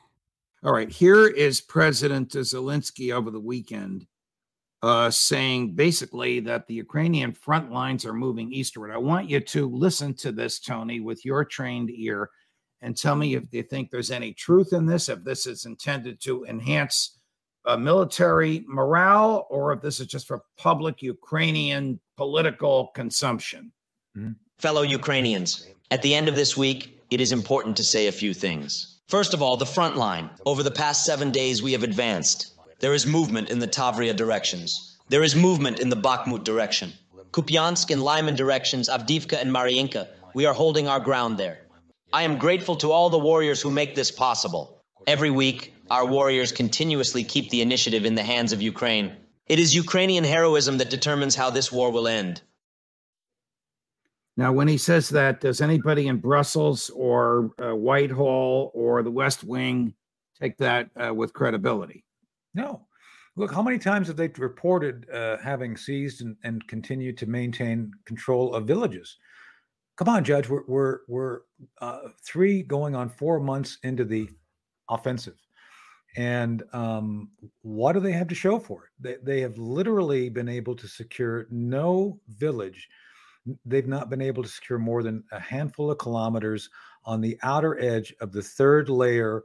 All 0.63 0.71
right, 0.71 0.91
here 0.91 1.25
is 1.25 1.59
President 1.59 2.29
Zelensky 2.29 3.11
over 3.11 3.31
the 3.31 3.39
weekend 3.39 4.05
uh, 4.83 5.09
saying 5.09 5.73
basically 5.73 6.39
that 6.41 6.67
the 6.67 6.75
Ukrainian 6.75 7.33
front 7.33 7.71
lines 7.71 8.05
are 8.05 8.13
moving 8.13 8.53
eastward. 8.53 8.91
I 8.91 8.97
want 8.99 9.27
you 9.27 9.39
to 9.39 9.67
listen 9.67 10.13
to 10.17 10.31
this, 10.31 10.59
Tony, 10.59 10.99
with 10.99 11.25
your 11.25 11.45
trained 11.45 11.89
ear 11.89 12.29
and 12.81 12.95
tell 12.95 13.15
me 13.15 13.33
if 13.33 13.45
you 13.51 13.63
think 13.63 13.89
there's 13.89 14.11
any 14.11 14.33
truth 14.33 14.71
in 14.71 14.85
this, 14.85 15.09
if 15.09 15.23
this 15.23 15.47
is 15.47 15.65
intended 15.65 16.21
to 16.21 16.45
enhance 16.45 17.17
uh, 17.65 17.75
military 17.75 18.63
morale, 18.67 19.47
or 19.49 19.73
if 19.73 19.81
this 19.81 19.99
is 19.99 20.05
just 20.05 20.27
for 20.27 20.43
public 20.59 21.01
Ukrainian 21.01 21.99
political 22.17 22.87
consumption. 22.93 23.71
Mm-hmm. 24.15 24.33
Fellow 24.59 24.83
Ukrainians, 24.83 25.67
at 25.89 26.03
the 26.03 26.13
end 26.13 26.27
of 26.27 26.35
this 26.35 26.55
week, 26.55 27.01
it 27.09 27.19
is 27.19 27.31
important 27.31 27.75
to 27.77 27.83
say 27.83 28.05
a 28.05 28.11
few 28.11 28.33
things. 28.33 29.00
First 29.11 29.33
of 29.33 29.41
all, 29.41 29.57
the 29.57 29.65
front 29.65 29.97
line. 29.97 30.29
Over 30.45 30.63
the 30.63 30.71
past 30.71 31.03
seven 31.03 31.31
days, 31.31 31.61
we 31.61 31.73
have 31.73 31.83
advanced. 31.83 32.53
There 32.79 32.93
is 32.93 33.05
movement 33.05 33.49
in 33.49 33.59
the 33.59 33.67
Tavria 33.67 34.15
directions. 34.15 34.99
There 35.09 35.21
is 35.21 35.35
movement 35.35 35.81
in 35.81 35.89
the 35.89 35.97
Bakhmut 35.97 36.45
direction. 36.45 36.93
Kupiansk 37.33 37.91
and 37.91 38.01
Lyman 38.01 38.37
directions, 38.37 38.87
Avdivka 38.87 39.33
and 39.41 39.51
Mariinka, 39.53 40.07
we 40.33 40.45
are 40.45 40.53
holding 40.53 40.87
our 40.87 41.01
ground 41.01 41.37
there. 41.37 41.59
I 42.13 42.23
am 42.23 42.37
grateful 42.37 42.77
to 42.77 42.93
all 42.93 43.09
the 43.09 43.19
warriors 43.19 43.61
who 43.61 43.69
make 43.69 43.95
this 43.95 44.11
possible. 44.11 44.81
Every 45.05 45.29
week, 45.29 45.73
our 45.89 46.05
warriors 46.05 46.53
continuously 46.53 47.25
keep 47.25 47.49
the 47.49 47.61
initiative 47.61 48.05
in 48.05 48.15
the 48.15 48.23
hands 48.23 48.53
of 48.53 48.61
Ukraine. 48.61 49.11
It 49.45 49.59
is 49.59 49.75
Ukrainian 49.75 50.23
heroism 50.23 50.77
that 50.77 50.89
determines 50.89 51.35
how 51.35 51.49
this 51.49 51.69
war 51.69 51.91
will 51.91 52.07
end. 52.07 52.41
Now, 54.37 54.53
when 54.53 54.67
he 54.67 54.77
says 54.77 55.09
that, 55.09 55.41
does 55.41 55.61
anybody 55.61 56.07
in 56.07 56.17
Brussels 56.17 56.89
or 56.91 57.51
uh, 57.61 57.75
Whitehall 57.75 58.71
or 58.73 59.03
the 59.03 59.11
West 59.11 59.43
Wing 59.43 59.93
take 60.39 60.57
that 60.57 60.89
uh, 60.95 61.13
with 61.13 61.33
credibility? 61.33 62.05
No. 62.53 62.87
Look, 63.35 63.53
how 63.53 63.61
many 63.61 63.77
times 63.77 64.07
have 64.07 64.17
they 64.17 64.27
reported 64.37 65.09
uh, 65.09 65.37
having 65.37 65.77
seized 65.77 66.21
and, 66.21 66.35
and 66.43 66.65
continued 66.67 67.17
to 67.19 67.27
maintain 67.27 67.91
control 68.05 68.53
of 68.53 68.67
villages? 68.67 69.17
Come 69.95 70.09
on, 70.09 70.23
Judge. 70.23 70.49
We're 70.49 70.63
we're 70.67 70.99
we're 71.07 71.39
uh, 71.79 72.09
three 72.25 72.63
going 72.63 72.95
on 72.95 73.09
four 73.09 73.39
months 73.39 73.77
into 73.83 74.03
the 74.03 74.29
offensive, 74.89 75.37
and 76.17 76.63
um, 76.73 77.29
what 77.61 77.93
do 77.93 77.99
they 77.99 78.11
have 78.11 78.27
to 78.29 78.35
show 78.35 78.59
for 78.59 78.85
it? 78.85 78.89
They 78.99 79.15
they 79.21 79.41
have 79.41 79.57
literally 79.57 80.29
been 80.29 80.49
able 80.49 80.75
to 80.75 80.87
secure 80.87 81.47
no 81.51 82.19
village. 82.29 82.89
They've 83.65 83.87
not 83.87 84.09
been 84.09 84.21
able 84.21 84.43
to 84.43 84.49
secure 84.49 84.79
more 84.79 85.03
than 85.03 85.23
a 85.31 85.39
handful 85.39 85.91
of 85.91 85.97
kilometers 85.97 86.69
on 87.05 87.21
the 87.21 87.37
outer 87.43 87.79
edge 87.79 88.13
of 88.21 88.31
the 88.31 88.43
third 88.43 88.89
layer 88.89 89.43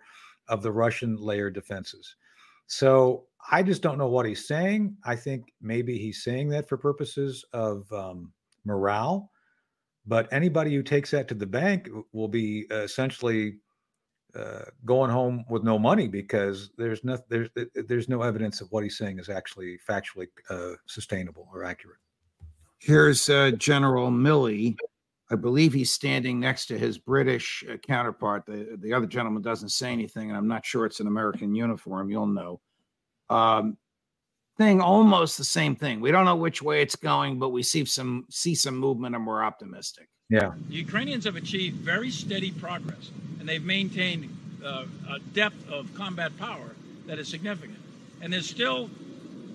of 0.48 0.62
the 0.62 0.72
Russian 0.72 1.16
layer 1.16 1.50
defenses. 1.50 2.16
So 2.66 3.26
I 3.50 3.62
just 3.62 3.82
don't 3.82 3.98
know 3.98 4.08
what 4.08 4.26
he's 4.26 4.46
saying. 4.46 4.96
I 5.04 5.16
think 5.16 5.52
maybe 5.60 5.98
he's 5.98 6.22
saying 6.22 6.48
that 6.50 6.68
for 6.68 6.76
purposes 6.76 7.44
of 7.52 7.90
um, 7.92 8.32
morale, 8.64 9.30
but 10.06 10.32
anybody 10.32 10.74
who 10.74 10.82
takes 10.82 11.10
that 11.12 11.28
to 11.28 11.34
the 11.34 11.46
bank 11.46 11.88
will 12.12 12.28
be 12.28 12.66
essentially 12.70 13.58
uh, 14.36 14.64
going 14.84 15.10
home 15.10 15.44
with 15.48 15.62
no 15.62 15.78
money 15.78 16.08
because 16.08 16.70
there's 16.76 17.02
no 17.04 17.18
there's 17.30 17.48
there's 17.74 18.08
no 18.08 18.22
evidence 18.22 18.60
of 18.60 18.70
what 18.70 18.82
he's 18.82 18.98
saying 18.98 19.18
is 19.18 19.30
actually 19.30 19.78
factually 19.88 20.26
uh, 20.50 20.72
sustainable 20.86 21.48
or 21.52 21.64
accurate. 21.64 21.98
Here's 22.78 23.28
uh, 23.28 23.52
General 23.52 24.10
Milley. 24.10 24.76
I 25.30 25.34
believe 25.34 25.72
he's 25.72 25.92
standing 25.92 26.38
next 26.38 26.66
to 26.66 26.78
his 26.78 26.98
British 26.98 27.64
uh, 27.68 27.76
counterpart. 27.78 28.46
The, 28.46 28.78
the 28.80 28.92
other 28.92 29.06
gentleman 29.06 29.42
doesn't 29.42 29.70
say 29.70 29.92
anything, 29.92 30.28
and 30.28 30.36
I'm 30.36 30.46
not 30.46 30.64
sure 30.64 30.86
it's 30.86 31.00
an 31.00 31.06
American 31.06 31.54
uniform. 31.54 32.10
You'll 32.10 32.26
know. 32.26 32.60
Um, 33.28 33.76
thing 34.56 34.80
almost 34.80 35.36
the 35.36 35.44
same 35.44 35.74
thing. 35.74 36.00
We 36.00 36.12
don't 36.12 36.24
know 36.24 36.36
which 36.36 36.62
way 36.62 36.80
it's 36.80 36.96
going, 36.96 37.38
but 37.38 37.48
we 37.48 37.62
see 37.62 37.84
some 37.84 38.26
see 38.30 38.54
some 38.54 38.76
movement, 38.76 39.16
and 39.16 39.26
we're 39.26 39.42
optimistic. 39.42 40.08
Yeah, 40.30 40.52
the 40.68 40.76
Ukrainians 40.76 41.24
have 41.24 41.36
achieved 41.36 41.78
very 41.78 42.10
steady 42.10 42.52
progress, 42.52 43.10
and 43.40 43.48
they've 43.48 43.64
maintained 43.64 44.28
uh, 44.64 44.84
a 45.10 45.18
depth 45.34 45.68
of 45.68 45.92
combat 45.94 46.36
power 46.38 46.76
that 47.06 47.18
is 47.18 47.28
significant. 47.28 47.78
And 48.20 48.32
there's 48.32 48.48
still 48.48 48.90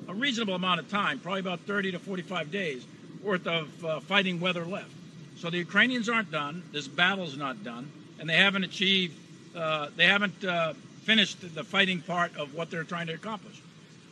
a 0.08 0.14
reasonable 0.14 0.56
amount 0.56 0.80
of 0.82 0.90
time, 0.90 1.20
probably 1.20 1.40
about 1.40 1.62
30 1.62 1.94
to 1.94 2.00
45 2.00 2.52
days 2.52 2.86
worth 3.24 3.48
of 3.48 3.86
uh, 3.86 4.00
fighting 4.02 4.40
weather 4.40 4.66
left. 4.66 4.92
So 5.38 5.50
the 5.50 5.58
Ukrainians 5.58 6.10
aren't 6.10 6.32
done. 6.32 6.64
This 6.72 6.88
battle's 6.88 7.38
not 7.38 7.64
done, 7.64 7.92
and 8.20 8.30
they 8.30 8.36
haven't 8.36 8.64
achieved. 8.64 9.18
Uh, 9.56 9.90
they 9.96 10.06
haven't 10.06 10.44
uh, 10.44 10.74
finished 11.04 11.56
the 11.56 11.64
fighting 11.64 12.02
part 12.02 12.36
of 12.38 12.54
what 12.54 12.70
they're 12.70 12.84
trying 12.84 13.08
to 13.08 13.14
accomplish. 13.14 13.60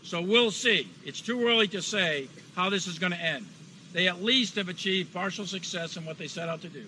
So 0.03 0.21
we'll 0.21 0.51
see. 0.51 0.87
It's 1.05 1.21
too 1.21 1.47
early 1.47 1.67
to 1.69 1.81
say 1.81 2.27
how 2.55 2.69
this 2.69 2.87
is 2.87 2.97
going 2.97 3.11
to 3.11 3.21
end. 3.21 3.45
They 3.93 4.07
at 4.07 4.23
least 4.23 4.55
have 4.55 4.69
achieved 4.69 5.13
partial 5.13 5.45
success 5.45 5.97
in 5.97 6.05
what 6.05 6.17
they 6.17 6.27
set 6.27 6.49
out 6.49 6.61
to 6.61 6.69
do. 6.69 6.85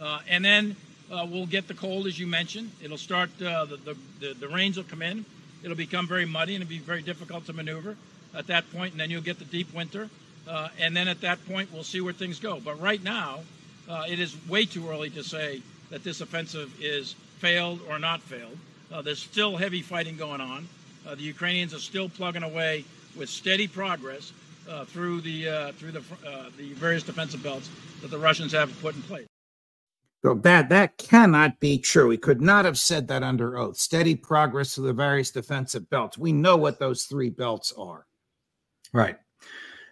Uh, 0.00 0.20
and 0.28 0.44
then 0.44 0.76
uh, 1.10 1.26
we'll 1.30 1.46
get 1.46 1.68
the 1.68 1.74
cold, 1.74 2.06
as 2.06 2.18
you 2.18 2.26
mentioned. 2.26 2.70
It'll 2.82 2.98
start, 2.98 3.30
uh, 3.42 3.64
the, 3.64 3.76
the, 3.76 3.96
the, 4.20 4.34
the, 4.34 4.48
rains 4.48 4.76
will 4.76 4.84
come 4.84 5.02
in. 5.02 5.24
It'll 5.62 5.76
become 5.76 6.06
very 6.06 6.26
muddy 6.26 6.54
and 6.54 6.62
it'll 6.62 6.70
be 6.70 6.78
very 6.78 7.02
difficult 7.02 7.46
to 7.46 7.52
maneuver 7.52 7.96
at 8.34 8.46
that 8.48 8.70
point, 8.72 8.92
and 8.92 9.00
then 9.00 9.10
you'll 9.10 9.22
get 9.22 9.38
the 9.38 9.44
deep 9.44 9.72
winter. 9.72 10.10
Uh, 10.48 10.68
and 10.78 10.96
then 10.96 11.08
at 11.08 11.20
that 11.22 11.44
point, 11.46 11.72
we'll 11.72 11.82
see 11.82 12.00
where 12.00 12.12
things 12.12 12.38
go. 12.38 12.60
But 12.60 12.80
right 12.80 13.02
now, 13.02 13.40
uh, 13.88 14.04
it 14.08 14.18
is 14.18 14.36
way 14.48 14.64
too 14.66 14.88
early 14.88 15.10
to 15.10 15.24
say 15.24 15.62
that 15.90 16.04
this 16.04 16.20
offensive 16.20 16.72
is 16.80 17.14
failed 17.38 17.80
or 17.88 17.98
not 17.98 18.20
failed. 18.20 18.56
Uh, 18.92 19.02
there's 19.02 19.22
still 19.22 19.56
heavy 19.56 19.82
fighting 19.82 20.16
going 20.16 20.40
on. 20.40 20.68
the 21.04 21.22
Ukrainians 21.22 21.74
are 21.74 21.78
still 21.78 22.08
plugging 22.08 22.42
away 22.42 22.84
with 23.16 23.28
steady 23.28 23.68
progress 23.68 24.32
through 24.86 25.20
the 25.20 25.72
through 25.78 25.92
the 25.92 26.02
the 26.56 26.72
various 26.74 27.02
defensive 27.02 27.42
belts 27.42 27.68
that 28.00 28.10
the 28.10 28.18
Russians 28.18 28.52
have 28.52 28.70
put 28.80 28.94
in 28.94 29.02
place. 29.02 29.26
So 30.24 30.32
that 30.32 30.70
that 30.70 30.96
cannot 30.96 31.60
be 31.60 31.78
true. 31.78 32.08
He 32.08 32.16
could 32.16 32.40
not 32.40 32.64
have 32.64 32.78
said 32.78 33.08
that 33.08 33.22
under 33.22 33.58
oath. 33.58 33.76
Steady 33.76 34.14
progress 34.14 34.74
through 34.74 34.86
the 34.86 34.94
various 34.94 35.30
defensive 35.30 35.90
belts. 35.90 36.16
We 36.16 36.32
know 36.32 36.56
what 36.56 36.78
those 36.78 37.04
three 37.04 37.28
belts 37.28 37.74
are. 37.76 38.06
Right. 38.94 39.16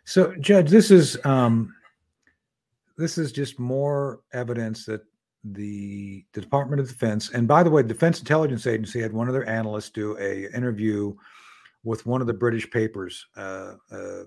So, 0.04 0.35
Judge, 0.40 0.71
this 0.71 0.90
is 0.90 1.16
um, 1.25 1.75
this 2.99 3.18
is 3.18 3.32
just 3.32 3.59
more 3.59 4.21
evidence 4.32 4.85
that 4.87 5.02
the, 5.44 6.25
the 6.32 6.40
Department 6.40 6.80
of 6.80 6.88
Defense, 6.88 7.30
and 7.30 7.49
by 7.49 7.62
the 7.62 7.71
way, 7.71 7.82
the 7.82 7.88
Defense 7.88 8.18
Intelligence 8.21 8.66
Agency 8.66 9.00
had 9.00 9.12
one 9.12 9.28
of 9.28 9.35
their 9.35 9.49
analysts 9.49 9.90
do 9.90 10.16
a 10.18 10.49
interview 10.54 11.14
with 11.85 12.06
one 12.06 12.21
of 12.21 12.26
the 12.26 12.32
British 12.32 12.71
papers. 12.71 13.26
Uh, 13.37 13.75
uh, 13.90 14.23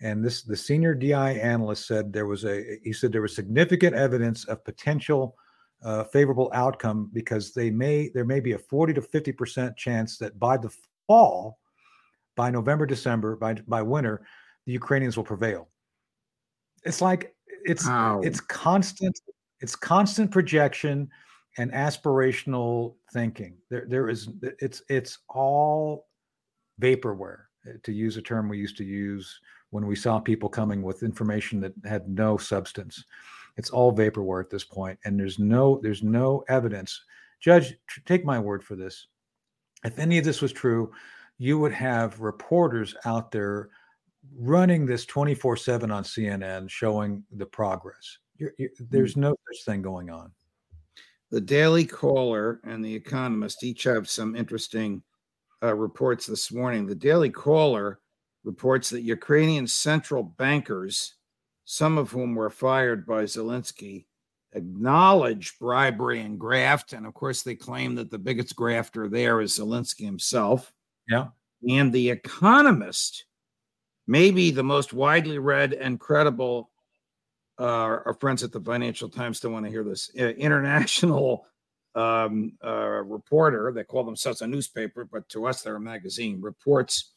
and 0.00 0.24
this 0.24 0.42
the 0.42 0.56
senior 0.56 0.94
DI 0.94 1.32
analyst 1.32 1.86
said 1.86 2.12
there 2.12 2.26
was 2.26 2.44
a 2.44 2.78
he 2.82 2.92
said 2.92 3.12
there 3.12 3.22
was 3.22 3.34
significant 3.34 3.94
evidence 3.94 4.44
of 4.44 4.64
potential 4.64 5.36
uh, 5.82 6.04
favorable 6.04 6.50
outcome 6.52 7.10
because 7.12 7.52
they 7.52 7.70
may 7.70 8.08
there 8.10 8.24
may 8.24 8.40
be 8.40 8.52
a 8.52 8.58
40 8.58 8.94
to 8.94 9.02
50 9.02 9.32
percent 9.32 9.76
chance 9.76 10.18
that 10.18 10.38
by 10.38 10.58
the 10.58 10.70
fall, 11.06 11.58
by 12.34 12.50
November 12.50 12.84
December 12.84 13.36
by 13.36 13.54
by 13.66 13.80
winter, 13.80 14.26
the 14.66 14.72
Ukrainians 14.72 15.16
will 15.16 15.24
prevail. 15.24 15.68
It's 16.84 17.00
like 17.00 17.34
it's 17.64 17.86
it's 18.22 18.40
constant 18.40 19.18
it's 19.60 19.74
constant 19.74 20.30
projection 20.30 21.08
and 21.58 21.72
aspirational 21.72 22.94
thinking. 23.12 23.56
There 23.70 23.86
there 23.88 24.08
is 24.08 24.28
it's 24.42 24.82
it's 24.88 25.18
all 25.28 26.06
vaporware 26.80 27.44
to 27.82 27.92
use 27.92 28.16
a 28.16 28.22
term 28.22 28.48
we 28.48 28.58
used 28.58 28.76
to 28.76 28.84
use 28.84 29.40
when 29.70 29.86
we 29.86 29.96
saw 29.96 30.20
people 30.20 30.48
coming 30.48 30.82
with 30.82 31.02
information 31.02 31.60
that 31.60 31.72
had 31.84 32.08
no 32.08 32.36
substance. 32.36 33.04
It's 33.56 33.70
all 33.70 33.92
vaporware 33.92 34.42
at 34.42 34.50
this 34.50 34.64
point, 34.64 34.98
and 35.04 35.18
there's 35.18 35.38
no 35.38 35.80
there's 35.82 36.02
no 36.02 36.44
evidence. 36.48 37.02
Judge, 37.40 37.76
take 38.04 38.24
my 38.24 38.38
word 38.38 38.62
for 38.62 38.76
this. 38.76 39.06
If 39.84 39.98
any 39.98 40.18
of 40.18 40.24
this 40.24 40.42
was 40.42 40.52
true, 40.52 40.92
you 41.38 41.58
would 41.58 41.72
have 41.72 42.20
reporters 42.20 42.94
out 43.04 43.30
there 43.30 43.70
running 44.38 44.86
this 44.86 45.04
24 45.06 45.56
7 45.56 45.90
on 45.90 46.02
CNN 46.02 46.68
showing 46.70 47.24
the 47.32 47.46
progress. 47.46 48.18
You're, 48.36 48.52
you're, 48.58 48.70
there's 48.78 49.14
hmm. 49.14 49.20
no 49.20 49.36
such 49.48 49.64
thing 49.64 49.82
going 49.82 50.10
on. 50.10 50.32
The 51.30 51.40
Daily 51.40 51.84
Caller 51.84 52.60
and 52.64 52.84
The 52.84 52.94
Economist 52.94 53.64
each 53.64 53.82
have 53.84 54.08
some 54.08 54.36
interesting 54.36 55.02
uh, 55.62 55.74
reports 55.74 56.26
this 56.26 56.52
morning. 56.52 56.86
The 56.86 56.94
Daily 56.94 57.30
Caller 57.30 58.00
reports 58.44 58.90
that 58.90 59.02
Ukrainian 59.02 59.66
central 59.66 60.22
bankers, 60.22 61.14
some 61.64 61.98
of 61.98 62.10
whom 62.10 62.34
were 62.34 62.50
fired 62.50 63.04
by 63.04 63.24
Zelensky, 63.24 64.06
acknowledge 64.52 65.58
bribery 65.58 66.20
and 66.20 66.38
graft. 66.38 66.92
And 66.92 67.06
of 67.06 67.14
course, 67.14 67.42
they 67.42 67.56
claim 67.56 67.96
that 67.96 68.10
the 68.10 68.18
biggest 68.18 68.54
grafter 68.54 69.08
there 69.08 69.40
is 69.40 69.58
Zelensky 69.58 70.04
himself. 70.04 70.72
Yeah. 71.08 71.26
And 71.68 71.92
The 71.92 72.10
Economist, 72.10 73.24
maybe 74.06 74.50
the 74.50 74.62
most 74.62 74.92
widely 74.92 75.38
read 75.38 75.72
and 75.72 76.00
credible, 76.00 76.70
uh, 77.58 77.64
our 77.64 78.16
friends 78.20 78.42
at 78.42 78.52
the 78.52 78.60
Financial 78.60 79.08
Times 79.08 79.40
don't 79.40 79.52
want 79.52 79.64
to 79.64 79.70
hear 79.70 79.84
this, 79.84 80.10
uh, 80.18 80.28
international 80.28 81.46
um, 81.94 82.52
uh, 82.64 83.02
reporter, 83.04 83.72
they 83.72 83.82
call 83.82 84.04
themselves 84.04 84.42
a 84.42 84.46
newspaper, 84.46 85.04
but 85.04 85.28
to 85.30 85.46
us, 85.46 85.62
they're 85.62 85.76
a 85.76 85.80
magazine, 85.80 86.40
reports 86.40 87.12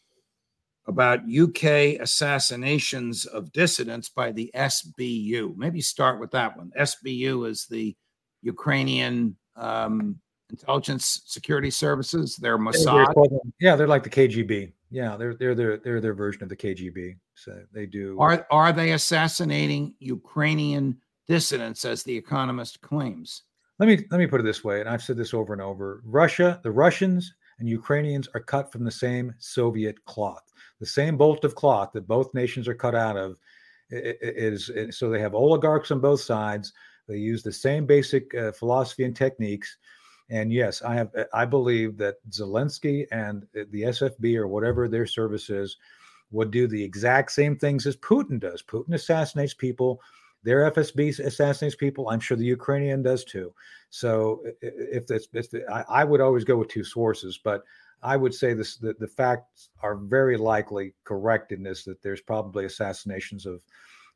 about 0.87 1.19
UK 1.29 1.99
assassinations 1.99 3.25
of 3.25 3.51
dissidents 3.51 4.09
by 4.09 4.31
the 4.31 4.49
SBU. 4.55 5.55
Maybe 5.55 5.81
start 5.81 6.19
with 6.19 6.31
that 6.31 6.57
one. 6.57 6.71
SBU 6.79 7.47
is 7.47 7.67
the 7.67 7.95
Ukrainian 8.41 9.35
um, 9.55 10.17
intelligence 10.49 11.21
security 11.25 11.69
services. 11.69 12.37
They're 12.37 12.57
Mossad. 12.57 13.13
Yeah, 13.59 13.75
they're 13.75 13.87
like 13.87 14.03
the 14.03 14.09
KGB. 14.09 14.71
Yeah, 14.91 15.17
they're 15.17 15.35
they're 15.35 15.55
their 15.55 15.77
they're 15.77 16.01
their 16.01 16.13
version 16.13 16.43
of 16.43 16.49
the 16.49 16.55
KGB. 16.55 17.17
So 17.35 17.61
they 17.73 17.85
do. 17.85 18.17
Are 18.19 18.45
are 18.51 18.73
they 18.73 18.91
assassinating 18.91 19.93
Ukrainian 19.99 20.97
dissidents, 21.27 21.85
as 21.85 22.03
the 22.03 22.17
Economist 22.17 22.81
claims? 22.81 23.43
Let 23.77 23.87
me 23.87 24.05
let 24.11 24.17
me 24.17 24.27
put 24.27 24.39
it 24.39 24.43
this 24.43 24.63
way, 24.63 24.79
and 24.79 24.89
I've 24.89 25.03
said 25.03 25.17
this 25.17 25.33
over 25.33 25.53
and 25.53 25.61
over: 25.61 26.01
Russia, 26.05 26.59
the 26.63 26.71
Russians, 26.71 27.33
and 27.59 27.69
Ukrainians 27.69 28.27
are 28.33 28.41
cut 28.41 28.71
from 28.71 28.83
the 28.83 28.91
same 28.91 29.33
Soviet 29.39 30.03
cloth 30.05 30.49
the 30.79 30.85
same 30.85 31.17
bolt 31.17 31.43
of 31.43 31.55
cloth 31.55 31.91
that 31.93 32.07
both 32.07 32.33
nations 32.33 32.67
are 32.67 32.75
cut 32.75 32.95
out 32.95 33.17
of 33.17 33.35
is, 33.91 34.71
so 34.91 35.09
they 35.09 35.19
have 35.19 35.33
oligarchs 35.33 35.91
on 35.91 35.99
both 35.99 36.21
sides 36.21 36.73
they 37.07 37.17
use 37.17 37.41
the 37.41 37.51
same 37.51 37.85
basic 37.85 38.33
uh, 38.35 38.51
philosophy 38.51 39.03
and 39.03 39.15
techniques 39.15 39.77
and 40.29 40.51
yes 40.51 40.81
i 40.81 40.93
have 40.93 41.11
i 41.33 41.45
believe 41.45 41.97
that 41.97 42.15
zelensky 42.29 43.05
and 43.11 43.43
uh, 43.59 43.63
the 43.71 43.83
sfb 43.83 44.35
or 44.35 44.47
whatever 44.47 44.87
their 44.87 45.05
service 45.05 45.49
is 45.49 45.77
would 46.31 46.51
do 46.51 46.67
the 46.67 46.83
exact 46.83 47.31
same 47.31 47.55
things 47.55 47.85
as 47.85 47.95
putin 47.97 48.39
does 48.39 48.61
putin 48.61 48.93
assassinates 48.93 49.53
people 49.53 49.99
their 50.43 50.69
fsb 50.71 51.19
assassinates 51.19 51.75
people 51.75 52.09
i'm 52.09 52.19
sure 52.19 52.37
the 52.37 52.45
ukrainian 52.45 53.01
does 53.01 53.23
too 53.23 53.53
so 53.89 54.41
if 54.61 55.07
this 55.07 55.27
if 55.33 55.47
I, 55.71 55.83
I 55.89 56.03
would 56.03 56.21
always 56.21 56.43
go 56.43 56.57
with 56.57 56.69
two 56.69 56.83
sources 56.83 57.39
but 57.43 57.63
I 58.01 58.15
would 58.15 58.33
say 58.33 58.53
this 58.53 58.77
the, 58.77 58.95
the 58.97 59.07
facts 59.07 59.69
are 59.81 59.95
very 59.95 60.37
likely 60.37 60.93
correct 61.03 61.51
in 61.51 61.63
this 61.63 61.83
that 61.83 62.01
there's 62.01 62.21
probably 62.21 62.65
assassinations 62.65 63.45
of 63.45 63.61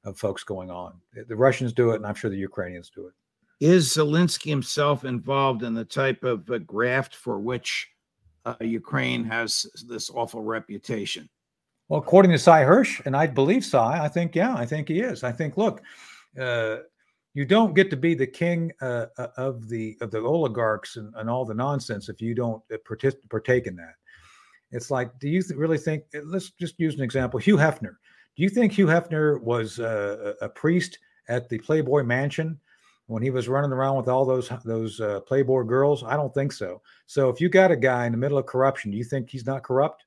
of 0.06 0.18
folks 0.18 0.44
going 0.44 0.70
on. 0.70 0.94
The 1.14 1.36
Russians 1.36 1.74
do 1.74 1.92
it, 1.92 1.96
and 1.96 2.06
I'm 2.06 2.16
sure 2.16 2.30
the 2.30 2.38
Ukrainians 2.38 2.92
do 2.94 3.08
it. 3.08 3.14
Is 3.60 3.90
Zelensky 3.90 4.50
himself 4.50 5.06
involved 5.06 5.64
in 5.64 5.74
the 5.74 5.86
type 5.86 6.24
of 6.24 6.50
uh, 6.50 6.58
graft 6.60 7.16
for 7.16 7.40
which 7.40 7.88
uh, 8.46 8.56
Ukraine 8.62 9.24
has 9.24 9.66
this 9.88 10.10
awful 10.10 10.42
reputation? 10.42 11.30
Well, 11.90 12.00
according 12.00 12.32
to 12.32 12.40
Sy 12.40 12.64
Hersh, 12.64 13.06
and 13.06 13.16
I 13.16 13.28
believe 13.28 13.64
Sy, 13.64 14.04
I 14.04 14.08
think 14.08 14.36
yeah, 14.36 14.56
I 14.56 14.66
think 14.66 14.88
he 14.88 15.02
is. 15.02 15.24
I 15.24 15.32
think 15.32 15.58
look, 15.58 15.82
uh, 16.40 16.78
you 17.34 17.46
don't 17.46 17.74
get 17.74 17.90
to 17.90 17.98
be 17.98 18.16
the 18.16 18.28
king 18.28 18.72
uh, 18.82 19.08
uh, 19.18 19.28
of 19.38 19.68
the 19.68 19.98
of 20.02 20.12
the 20.12 20.20
oligarchs 20.20 20.98
and, 20.98 21.14
and 21.16 21.30
all 21.30 21.46
the 21.46 21.54
nonsense 21.54 22.10
if 22.10 22.22
you 22.22 22.36
don't 22.36 22.62
uh, 22.74 22.78
partake, 22.86 23.68
in 23.68 23.76
that. 23.76 23.96
It's 24.72 24.90
like, 24.90 25.18
do 25.20 25.28
you 25.28 25.42
th- 25.42 25.58
really 25.58 25.78
think? 25.78 26.04
Uh, 26.16 26.20
let's 26.26 26.52
just 26.52 26.80
use 26.80 26.96
an 26.96 27.02
example. 27.02 27.40
Hugh 27.40 27.58
Hefner. 27.58 27.96
Do 28.36 28.44
you 28.44 28.50
think 28.50 28.72
Hugh 28.72 28.88
Hefner 28.88 29.40
was 29.42 29.78
a 29.78 30.52
priest 30.56 30.98
at 31.30 31.48
the 31.50 31.60
Playboy 31.60 32.02
Mansion 32.02 32.60
when 33.08 33.22
he 33.22 33.30
was 33.30 33.48
running 33.48 33.72
around 33.72 33.98
with 33.98 34.08
all 34.08 34.26
those 34.26 34.50
those 34.66 35.00
uh, 35.00 35.20
Playboy 35.22 35.64
girls? 35.64 36.04
I 36.04 36.16
don't 36.16 36.34
think 36.34 36.52
so. 36.52 36.82
So 37.06 37.30
if 37.30 37.42
you 37.42 37.50
got 37.50 37.72
a 37.72 37.76
guy 37.76 38.06
in 38.06 38.12
the 38.12 38.18
middle 38.18 38.38
of 38.38 38.46
corruption, 38.46 38.92
do 38.92 38.98
you 38.98 39.04
think 39.04 39.30
he's 39.30 39.46
not 39.46 39.64
corrupt? 39.64 40.06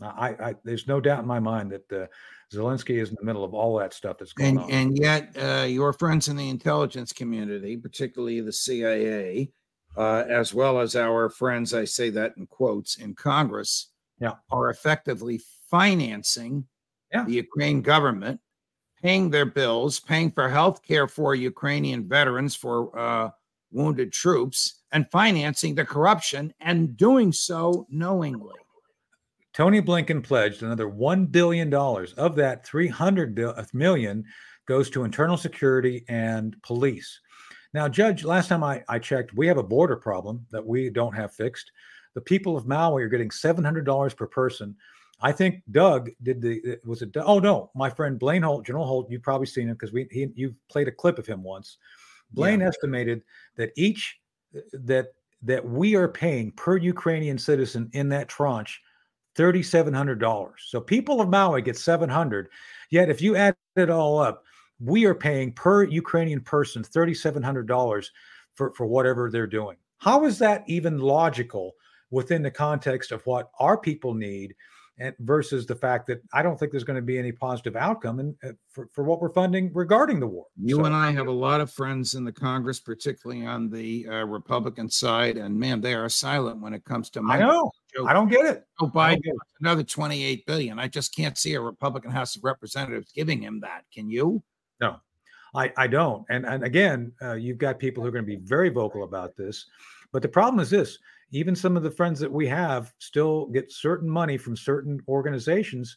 I, 0.00 0.28
I 0.30 0.54
there's 0.64 0.86
no 0.86 1.00
doubt 1.00 1.20
in 1.20 1.26
my 1.26 1.40
mind 1.40 1.72
that 1.72 1.92
uh, 1.92 2.06
Zelensky 2.52 3.00
is 3.00 3.08
in 3.08 3.16
the 3.18 3.24
middle 3.24 3.44
of 3.44 3.54
all 3.54 3.78
that 3.78 3.94
stuff 3.94 4.18
that's 4.18 4.32
going 4.32 4.50
and, 4.50 4.58
on. 4.58 4.70
And 4.70 4.98
yet, 4.98 5.36
uh, 5.36 5.64
your 5.64 5.92
friends 5.92 6.28
in 6.28 6.36
the 6.36 6.48
intelligence 6.48 7.12
community, 7.12 7.76
particularly 7.76 8.40
the 8.40 8.52
CIA, 8.52 9.50
uh, 9.96 10.24
as 10.28 10.52
well 10.52 10.78
as 10.78 10.94
our 10.96 11.28
friends, 11.28 11.72
I 11.72 11.86
say 11.86 12.10
that 12.10 12.34
in 12.36 12.46
quotes, 12.46 12.96
in 12.96 13.14
Congress, 13.14 13.88
yeah. 14.20 14.34
are 14.50 14.70
effectively 14.70 15.40
financing 15.70 16.66
yeah. 17.12 17.24
the 17.24 17.32
Ukraine 17.32 17.80
government, 17.80 18.40
paying 19.06 19.30
their 19.30 19.46
bills, 19.46 20.00
paying 20.00 20.32
for 20.32 20.48
health 20.48 20.82
care 20.82 21.06
for 21.06 21.32
Ukrainian 21.32 22.08
veterans, 22.08 22.56
for 22.56 22.98
uh, 22.98 23.30
wounded 23.70 24.12
troops, 24.12 24.82
and 24.90 25.08
financing 25.12 25.76
the 25.76 25.84
corruption, 25.84 26.52
and 26.58 26.96
doing 26.96 27.30
so 27.30 27.86
knowingly. 27.88 28.56
Tony 29.54 29.80
Blinken 29.80 30.24
pledged 30.24 30.64
another 30.64 30.88
$1 30.88 31.30
billion. 31.30 31.72
Of 31.72 32.34
that, 32.34 32.66
300 32.66 33.38
million 33.72 34.24
goes 34.66 34.90
to 34.90 35.04
internal 35.04 35.36
security 35.36 36.04
and 36.08 36.60
police. 36.64 37.20
Now, 37.74 37.88
Judge, 37.88 38.24
last 38.24 38.48
time 38.48 38.64
I, 38.64 38.82
I 38.88 38.98
checked, 38.98 39.34
we 39.34 39.46
have 39.46 39.58
a 39.58 39.62
border 39.62 39.94
problem 39.94 40.44
that 40.50 40.66
we 40.66 40.90
don't 40.90 41.14
have 41.14 41.32
fixed. 41.32 41.70
the 42.14 42.20
people 42.20 42.56
of 42.56 42.66
Maui 42.66 43.04
are 43.04 43.08
getting 43.08 43.30
seven 43.30 43.62
hundred 43.62 43.86
dollars 43.86 44.14
per 44.14 44.26
person. 44.26 44.74
I 45.20 45.32
think 45.32 45.62
Doug 45.70 46.10
did 46.22 46.42
the 46.42 46.60
uh, 46.72 46.76
was 46.84 47.02
it? 47.02 47.16
Oh 47.16 47.38
no, 47.38 47.70
my 47.74 47.88
friend 47.88 48.18
Blaine 48.18 48.42
Holt, 48.42 48.66
General 48.66 48.86
Holt. 48.86 49.10
You've 49.10 49.22
probably 49.22 49.46
seen 49.46 49.68
him 49.68 49.74
because 49.74 49.92
we 49.92 50.06
he 50.10 50.28
you 50.34 50.54
played 50.68 50.88
a 50.88 50.92
clip 50.92 51.18
of 51.18 51.26
him 51.26 51.42
once. 51.42 51.78
Blaine 52.32 52.60
yeah. 52.60 52.68
estimated 52.68 53.22
that 53.56 53.70
each 53.76 54.18
uh, 54.56 54.60
that 54.72 55.06
that 55.42 55.66
we 55.66 55.94
are 55.94 56.08
paying 56.08 56.52
per 56.52 56.76
Ukrainian 56.76 57.38
citizen 57.38 57.88
in 57.92 58.08
that 58.10 58.28
tranche 58.28 58.80
thirty 59.36 59.62
seven 59.62 59.94
hundred 59.94 60.20
dollars. 60.20 60.64
So 60.66 60.80
people 60.80 61.20
of 61.20 61.30
Maui 61.30 61.62
get 61.62 61.78
seven 61.78 62.10
hundred. 62.10 62.48
Yet 62.90 63.08
if 63.08 63.22
you 63.22 63.36
add 63.36 63.56
it 63.76 63.90
all 63.90 64.18
up, 64.18 64.44
we 64.80 65.06
are 65.06 65.14
paying 65.14 65.52
per 65.52 65.84
Ukrainian 65.84 66.40
person 66.40 66.84
thirty 66.84 67.14
seven 67.14 67.42
hundred 67.42 67.66
dollars 67.66 68.12
for 68.54 68.72
for 68.74 68.86
whatever 68.86 69.30
they're 69.30 69.46
doing. 69.46 69.76
How 69.98 70.26
is 70.26 70.38
that 70.40 70.64
even 70.66 70.98
logical 70.98 71.72
within 72.10 72.42
the 72.42 72.50
context 72.50 73.12
of 73.12 73.24
what 73.24 73.50
our 73.60 73.78
people 73.78 74.12
need? 74.12 74.54
And 74.98 75.14
versus 75.20 75.66
the 75.66 75.74
fact 75.74 76.06
that 76.06 76.22
I 76.32 76.42
don't 76.42 76.58
think 76.58 76.72
there's 76.72 76.84
going 76.84 76.96
to 76.96 77.02
be 77.02 77.18
any 77.18 77.32
positive 77.32 77.76
outcome 77.76 78.18
and 78.18 78.34
uh, 78.42 78.52
for, 78.70 78.88
for 78.92 79.04
what 79.04 79.20
we're 79.20 79.32
funding 79.32 79.70
regarding 79.74 80.20
the 80.20 80.26
war. 80.26 80.46
You 80.56 80.76
so, 80.76 80.84
and 80.84 80.94
I 80.94 81.12
have 81.12 81.26
a 81.26 81.32
lot 81.32 81.60
of 81.60 81.70
friends 81.70 82.14
in 82.14 82.24
the 82.24 82.32
Congress, 82.32 82.80
particularly 82.80 83.44
on 83.44 83.68
the 83.68 84.06
uh, 84.08 84.24
Republican 84.24 84.88
side, 84.88 85.36
and 85.36 85.58
man, 85.58 85.80
they 85.80 85.94
are 85.94 86.08
silent 86.08 86.60
when 86.60 86.72
it 86.72 86.84
comes 86.84 87.10
to 87.10 87.22
money. 87.22 87.42
I 87.42 87.46
know. 87.46 87.70
Joe, 87.94 88.06
I 88.06 88.12
don't 88.12 88.30
get 88.30 88.46
it. 88.46 88.64
Joe 88.80 88.88
Biden 88.88 89.22
another 89.60 89.82
28 89.82 90.46
billion. 90.46 90.78
I 90.78 90.88
just 90.88 91.14
can't 91.14 91.36
see 91.36 91.54
a 91.54 91.60
Republican 91.60 92.10
House 92.10 92.36
of 92.36 92.44
Representatives 92.44 93.12
giving 93.12 93.42
him 93.42 93.60
that. 93.60 93.84
Can 93.92 94.08
you? 94.08 94.42
No, 94.80 94.96
I, 95.54 95.72
I 95.76 95.86
don't. 95.86 96.24
And 96.30 96.46
and 96.46 96.64
again, 96.64 97.12
uh, 97.22 97.34
you've 97.34 97.58
got 97.58 97.78
people 97.78 98.02
who 98.02 98.08
are 98.08 98.12
going 98.12 98.24
to 98.24 98.36
be 98.36 98.42
very 98.44 98.68
vocal 98.68 99.04
about 99.04 99.36
this. 99.36 99.66
But 100.12 100.22
the 100.22 100.28
problem 100.28 100.60
is 100.60 100.70
this 100.70 100.98
even 101.30 101.56
some 101.56 101.76
of 101.76 101.82
the 101.82 101.90
friends 101.90 102.20
that 102.20 102.30
we 102.30 102.46
have 102.46 102.92
still 102.98 103.46
get 103.46 103.72
certain 103.72 104.08
money 104.08 104.36
from 104.36 104.56
certain 104.56 105.00
organizations 105.08 105.96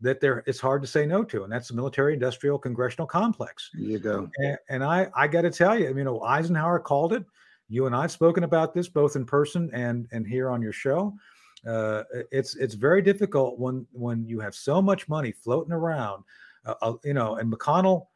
that 0.00 0.20
there 0.20 0.42
it's 0.46 0.60
hard 0.60 0.82
to 0.82 0.88
say 0.88 1.06
no 1.06 1.24
to 1.24 1.44
and 1.44 1.52
that's 1.52 1.68
the 1.68 1.74
military 1.74 2.14
industrial 2.14 2.58
congressional 2.58 3.06
complex. 3.06 3.70
There 3.74 3.82
you 3.82 3.98
go. 3.98 4.28
And, 4.38 4.58
and 4.68 4.84
i 4.84 5.08
i 5.14 5.26
got 5.26 5.42
to 5.42 5.50
tell 5.50 5.78
you 5.78 5.96
you 5.96 6.04
know 6.04 6.20
eisenhower 6.22 6.80
called 6.80 7.12
it. 7.12 7.24
You 7.68 7.86
and 7.86 7.94
i've 7.94 8.12
spoken 8.12 8.44
about 8.44 8.74
this 8.74 8.88
both 8.88 9.16
in 9.16 9.24
person 9.24 9.70
and 9.72 10.06
and 10.12 10.26
here 10.26 10.50
on 10.50 10.60
your 10.62 10.72
show. 10.72 11.14
Uh, 11.66 12.02
it's 12.30 12.56
it's 12.56 12.74
very 12.74 13.00
difficult 13.00 13.58
when 13.58 13.86
when 13.92 14.26
you 14.26 14.40
have 14.40 14.54
so 14.54 14.82
much 14.82 15.08
money 15.08 15.32
floating 15.32 15.72
around 15.72 16.22
uh, 16.66 16.74
uh 16.82 16.92
you 17.04 17.14
know 17.14 17.36
and 17.36 17.50
mcconnell 17.50 18.06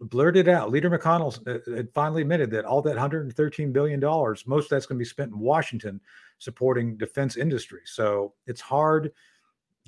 blurted 0.00 0.48
out. 0.48 0.70
Leader 0.70 0.90
McConnell 0.90 1.38
uh, 1.46 1.76
had 1.76 1.92
finally 1.92 2.22
admitted 2.22 2.50
that 2.50 2.64
all 2.64 2.82
that 2.82 2.90
113 2.90 3.72
billion 3.72 4.00
dollars, 4.00 4.46
most 4.46 4.64
of 4.64 4.70
that's 4.70 4.86
going 4.86 4.96
to 4.98 5.02
be 5.02 5.08
spent 5.08 5.32
in 5.32 5.38
Washington 5.38 6.00
supporting 6.38 6.96
defense 6.96 7.36
industry. 7.36 7.80
So 7.84 8.34
it's 8.46 8.60
hard. 8.60 9.12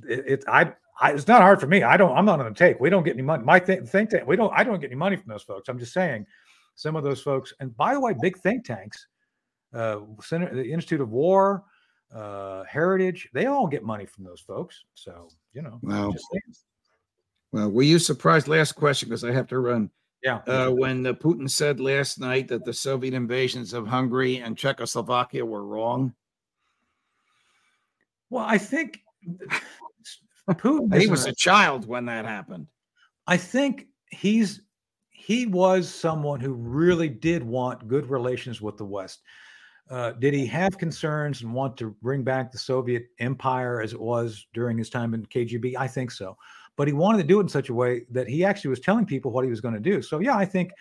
It, 0.08 0.24
it 0.26 0.44
I, 0.48 0.72
I, 1.00 1.12
it's 1.12 1.28
not 1.28 1.42
hard 1.42 1.60
for 1.60 1.66
me. 1.66 1.82
I 1.82 1.96
don't. 1.96 2.16
I'm 2.16 2.24
not 2.24 2.40
on 2.40 2.46
the 2.46 2.58
take. 2.58 2.80
We 2.80 2.90
don't 2.90 3.04
get 3.04 3.14
any 3.14 3.22
money. 3.22 3.42
My 3.44 3.58
th- 3.58 3.84
think 3.84 4.10
tank. 4.10 4.26
We 4.26 4.36
don't. 4.36 4.52
I 4.54 4.64
don't 4.64 4.80
get 4.80 4.88
any 4.88 4.96
money 4.96 5.16
from 5.16 5.28
those 5.28 5.42
folks. 5.42 5.68
I'm 5.68 5.78
just 5.78 5.92
saying, 5.92 6.26
some 6.74 6.96
of 6.96 7.04
those 7.04 7.22
folks. 7.22 7.52
And 7.60 7.76
by 7.76 7.94
the 7.94 8.00
way, 8.00 8.14
big 8.20 8.38
think 8.38 8.64
tanks, 8.64 9.06
uh, 9.74 10.00
Center, 10.22 10.54
the 10.54 10.72
Institute 10.72 11.00
of 11.00 11.10
War, 11.10 11.64
uh, 12.14 12.64
Heritage, 12.64 13.28
they 13.32 13.46
all 13.46 13.66
get 13.66 13.82
money 13.82 14.04
from 14.04 14.24
those 14.24 14.40
folks. 14.40 14.84
So 14.94 15.28
you 15.52 15.62
know. 15.62 15.78
Wow. 15.82 16.14
Well, 17.52 17.70
were 17.70 17.82
you 17.82 17.98
surprised? 17.98 18.48
Last 18.48 18.72
question, 18.72 19.08
because 19.08 19.24
I 19.24 19.32
have 19.32 19.48
to 19.48 19.58
run. 19.58 19.90
Yeah. 20.22 20.40
Uh, 20.46 20.70
when 20.70 21.06
uh, 21.06 21.14
Putin 21.14 21.48
said 21.48 21.80
last 21.80 22.20
night 22.20 22.48
that 22.48 22.64
the 22.64 22.72
Soviet 22.72 23.14
invasions 23.14 23.72
of 23.72 23.86
Hungary 23.86 24.36
and 24.36 24.56
Czechoslovakia 24.56 25.44
were 25.44 25.64
wrong. 25.64 26.14
Well, 28.28 28.44
I 28.46 28.58
think 28.58 29.00
Putin. 30.48 31.00
he 31.00 31.06
was 31.06 31.26
a 31.26 31.34
child 31.34 31.86
when 31.86 32.06
that 32.06 32.26
happened. 32.26 32.66
I 33.26 33.36
think 33.36 33.86
he's 34.10 34.60
he 35.10 35.46
was 35.46 35.92
someone 35.92 36.40
who 36.40 36.52
really 36.52 37.08
did 37.08 37.42
want 37.42 37.88
good 37.88 38.08
relations 38.08 38.60
with 38.60 38.76
the 38.76 38.84
West. 38.84 39.20
Uh, 39.90 40.12
did 40.12 40.32
he 40.32 40.46
have 40.46 40.78
concerns 40.78 41.42
and 41.42 41.52
want 41.52 41.76
to 41.76 41.96
bring 42.00 42.22
back 42.22 42.52
the 42.52 42.58
Soviet 42.58 43.08
Empire 43.18 43.82
as 43.82 43.92
it 43.92 44.00
was 44.00 44.46
during 44.54 44.78
his 44.78 44.88
time 44.88 45.14
in 45.14 45.26
KGB? 45.26 45.74
I 45.76 45.88
think 45.88 46.12
so 46.12 46.36
but 46.80 46.88
he 46.88 46.94
wanted 46.94 47.18
to 47.18 47.24
do 47.24 47.40
it 47.40 47.42
in 47.42 47.48
such 47.50 47.68
a 47.68 47.74
way 47.74 48.06
that 48.10 48.26
he 48.26 48.42
actually 48.42 48.70
was 48.70 48.80
telling 48.80 49.04
people 49.04 49.30
what 49.30 49.44
he 49.44 49.50
was 49.50 49.60
going 49.60 49.74
to 49.74 49.80
do. 49.80 50.00
So 50.00 50.18
yeah, 50.20 50.34
I 50.34 50.46
think 50.46 50.72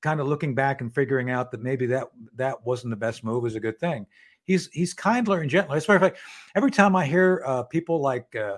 kind 0.00 0.18
of 0.18 0.26
looking 0.26 0.52
back 0.52 0.80
and 0.80 0.92
figuring 0.92 1.30
out 1.30 1.52
that 1.52 1.62
maybe 1.62 1.86
that 1.86 2.08
that 2.34 2.66
wasn't 2.66 2.90
the 2.90 2.96
best 2.96 3.22
move 3.22 3.46
is 3.46 3.54
a 3.54 3.60
good 3.60 3.78
thing. 3.78 4.04
He's 4.42 4.68
he's 4.72 4.92
kindler 4.92 5.40
and 5.40 5.48
gentler. 5.48 5.76
As 5.76 5.88
a 5.88 5.92
matter 5.92 6.06
of 6.06 6.12
fact, 6.12 6.22
every 6.56 6.72
time 6.72 6.96
I 6.96 7.06
hear 7.06 7.44
uh, 7.46 7.62
people 7.62 8.00
like 8.00 8.34
uh, 8.34 8.56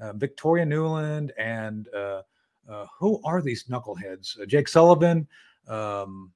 uh, 0.00 0.14
Victoria 0.14 0.64
Nuland 0.64 1.32
and 1.36 1.86
uh, 1.94 2.22
who 2.98 3.20
are 3.24 3.42
these 3.42 3.64
knuckleheads? 3.64 4.46
Jake 4.48 4.68
Sullivan, 4.68 5.28
um, 5.68 6.32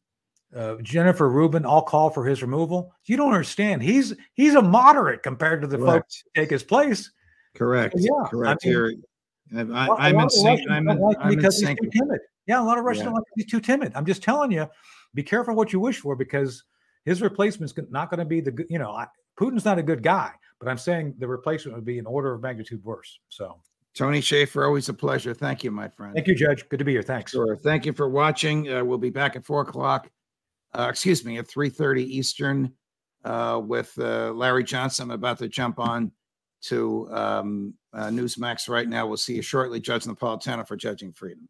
Jennifer 0.82 1.28
Rubin, 1.28 1.64
all 1.64 1.82
call 1.82 2.10
for 2.10 2.24
his 2.24 2.42
removal. 2.42 2.92
You 3.04 3.16
don't 3.16 3.32
understand. 3.32 3.82
He's 3.82 4.14
he's 4.34 4.54
a 4.54 4.62
moderate 4.62 5.22
compared 5.22 5.60
to 5.60 5.66
the 5.66 5.76
Correct. 5.76 5.92
folks 5.92 6.24
who 6.24 6.40
take 6.40 6.50
his 6.50 6.62
place. 6.62 7.10
Correct. 7.54 7.94
Yeah. 7.98 8.10
Correct. 8.28 8.64
I 8.64 8.68
mean, 8.70 9.72
I, 9.72 10.08
am 10.08 10.18
in 10.18 10.30
sync. 10.30 10.60
I'm, 10.70 10.88
in, 10.88 10.98
like 10.98 11.16
I'm 11.20 11.34
because 11.34 11.60
he's 11.60 11.68
too 11.68 11.90
timid. 11.90 12.20
Yeah, 12.46 12.62
a 12.62 12.64
lot 12.64 12.78
of 12.78 12.84
Russians 12.84 13.06
yeah. 13.06 13.12
like 13.12 13.24
he's 13.36 13.46
too 13.46 13.60
timid. 13.60 13.92
I'm 13.94 14.06
just 14.06 14.22
telling 14.22 14.50
you, 14.50 14.68
be 15.14 15.22
careful 15.22 15.54
what 15.54 15.72
you 15.72 15.80
wish 15.80 16.00
for 16.00 16.16
because 16.16 16.64
his 17.04 17.22
replacement's 17.22 17.74
not 17.90 18.10
going 18.10 18.18
to 18.18 18.24
be 18.24 18.40
the 18.40 18.50
good. 18.50 18.66
You 18.68 18.78
know, 18.78 18.90
I, 18.90 19.06
Putin's 19.38 19.64
not 19.64 19.78
a 19.78 19.82
good 19.82 20.02
guy, 20.02 20.32
but 20.58 20.68
I'm 20.68 20.78
saying 20.78 21.14
the 21.18 21.28
replacement 21.28 21.76
would 21.76 21.84
be 21.84 21.98
an 21.98 22.06
order 22.06 22.32
of 22.32 22.42
magnitude 22.42 22.82
worse. 22.84 23.18
So. 23.28 23.60
Tony 23.94 24.20
Shaffer, 24.20 24.66
always 24.66 24.90
a 24.90 24.94
pleasure. 24.94 25.32
Thank 25.32 25.64
you, 25.64 25.70
my 25.70 25.88
friend. 25.88 26.12
Thank 26.14 26.26
you, 26.26 26.34
Judge. 26.34 26.68
Good 26.68 26.78
to 26.80 26.84
be 26.84 26.92
here. 26.92 27.02
Thanks. 27.02 27.32
Sure. 27.32 27.56
Thank 27.56 27.86
you 27.86 27.94
for 27.94 28.10
watching. 28.10 28.70
Uh, 28.70 28.84
we'll 28.84 28.98
be 28.98 29.08
back 29.08 29.36
at 29.36 29.44
four 29.46 29.62
o'clock. 29.62 30.10
Uh, 30.76 30.88
excuse 30.90 31.24
me, 31.24 31.38
at 31.38 31.48
three 31.48 31.70
thirty 31.70 32.04
Eastern, 32.04 32.70
uh, 33.24 33.60
with 33.64 33.92
uh, 33.98 34.30
Larry 34.32 34.62
Johnson. 34.62 35.04
I'm 35.04 35.12
about 35.12 35.38
to 35.38 35.48
jump 35.48 35.78
on 35.78 36.12
to 36.62 37.08
um, 37.12 37.74
uh, 37.94 38.08
Newsmax 38.08 38.68
right 38.68 38.88
now. 38.88 39.06
We'll 39.06 39.16
see 39.16 39.36
you 39.36 39.42
shortly. 39.42 39.80
Judge 39.80 40.04
Napolitano 40.04 40.66
for 40.66 40.76
Judging 40.76 41.12
Freedom. 41.12 41.48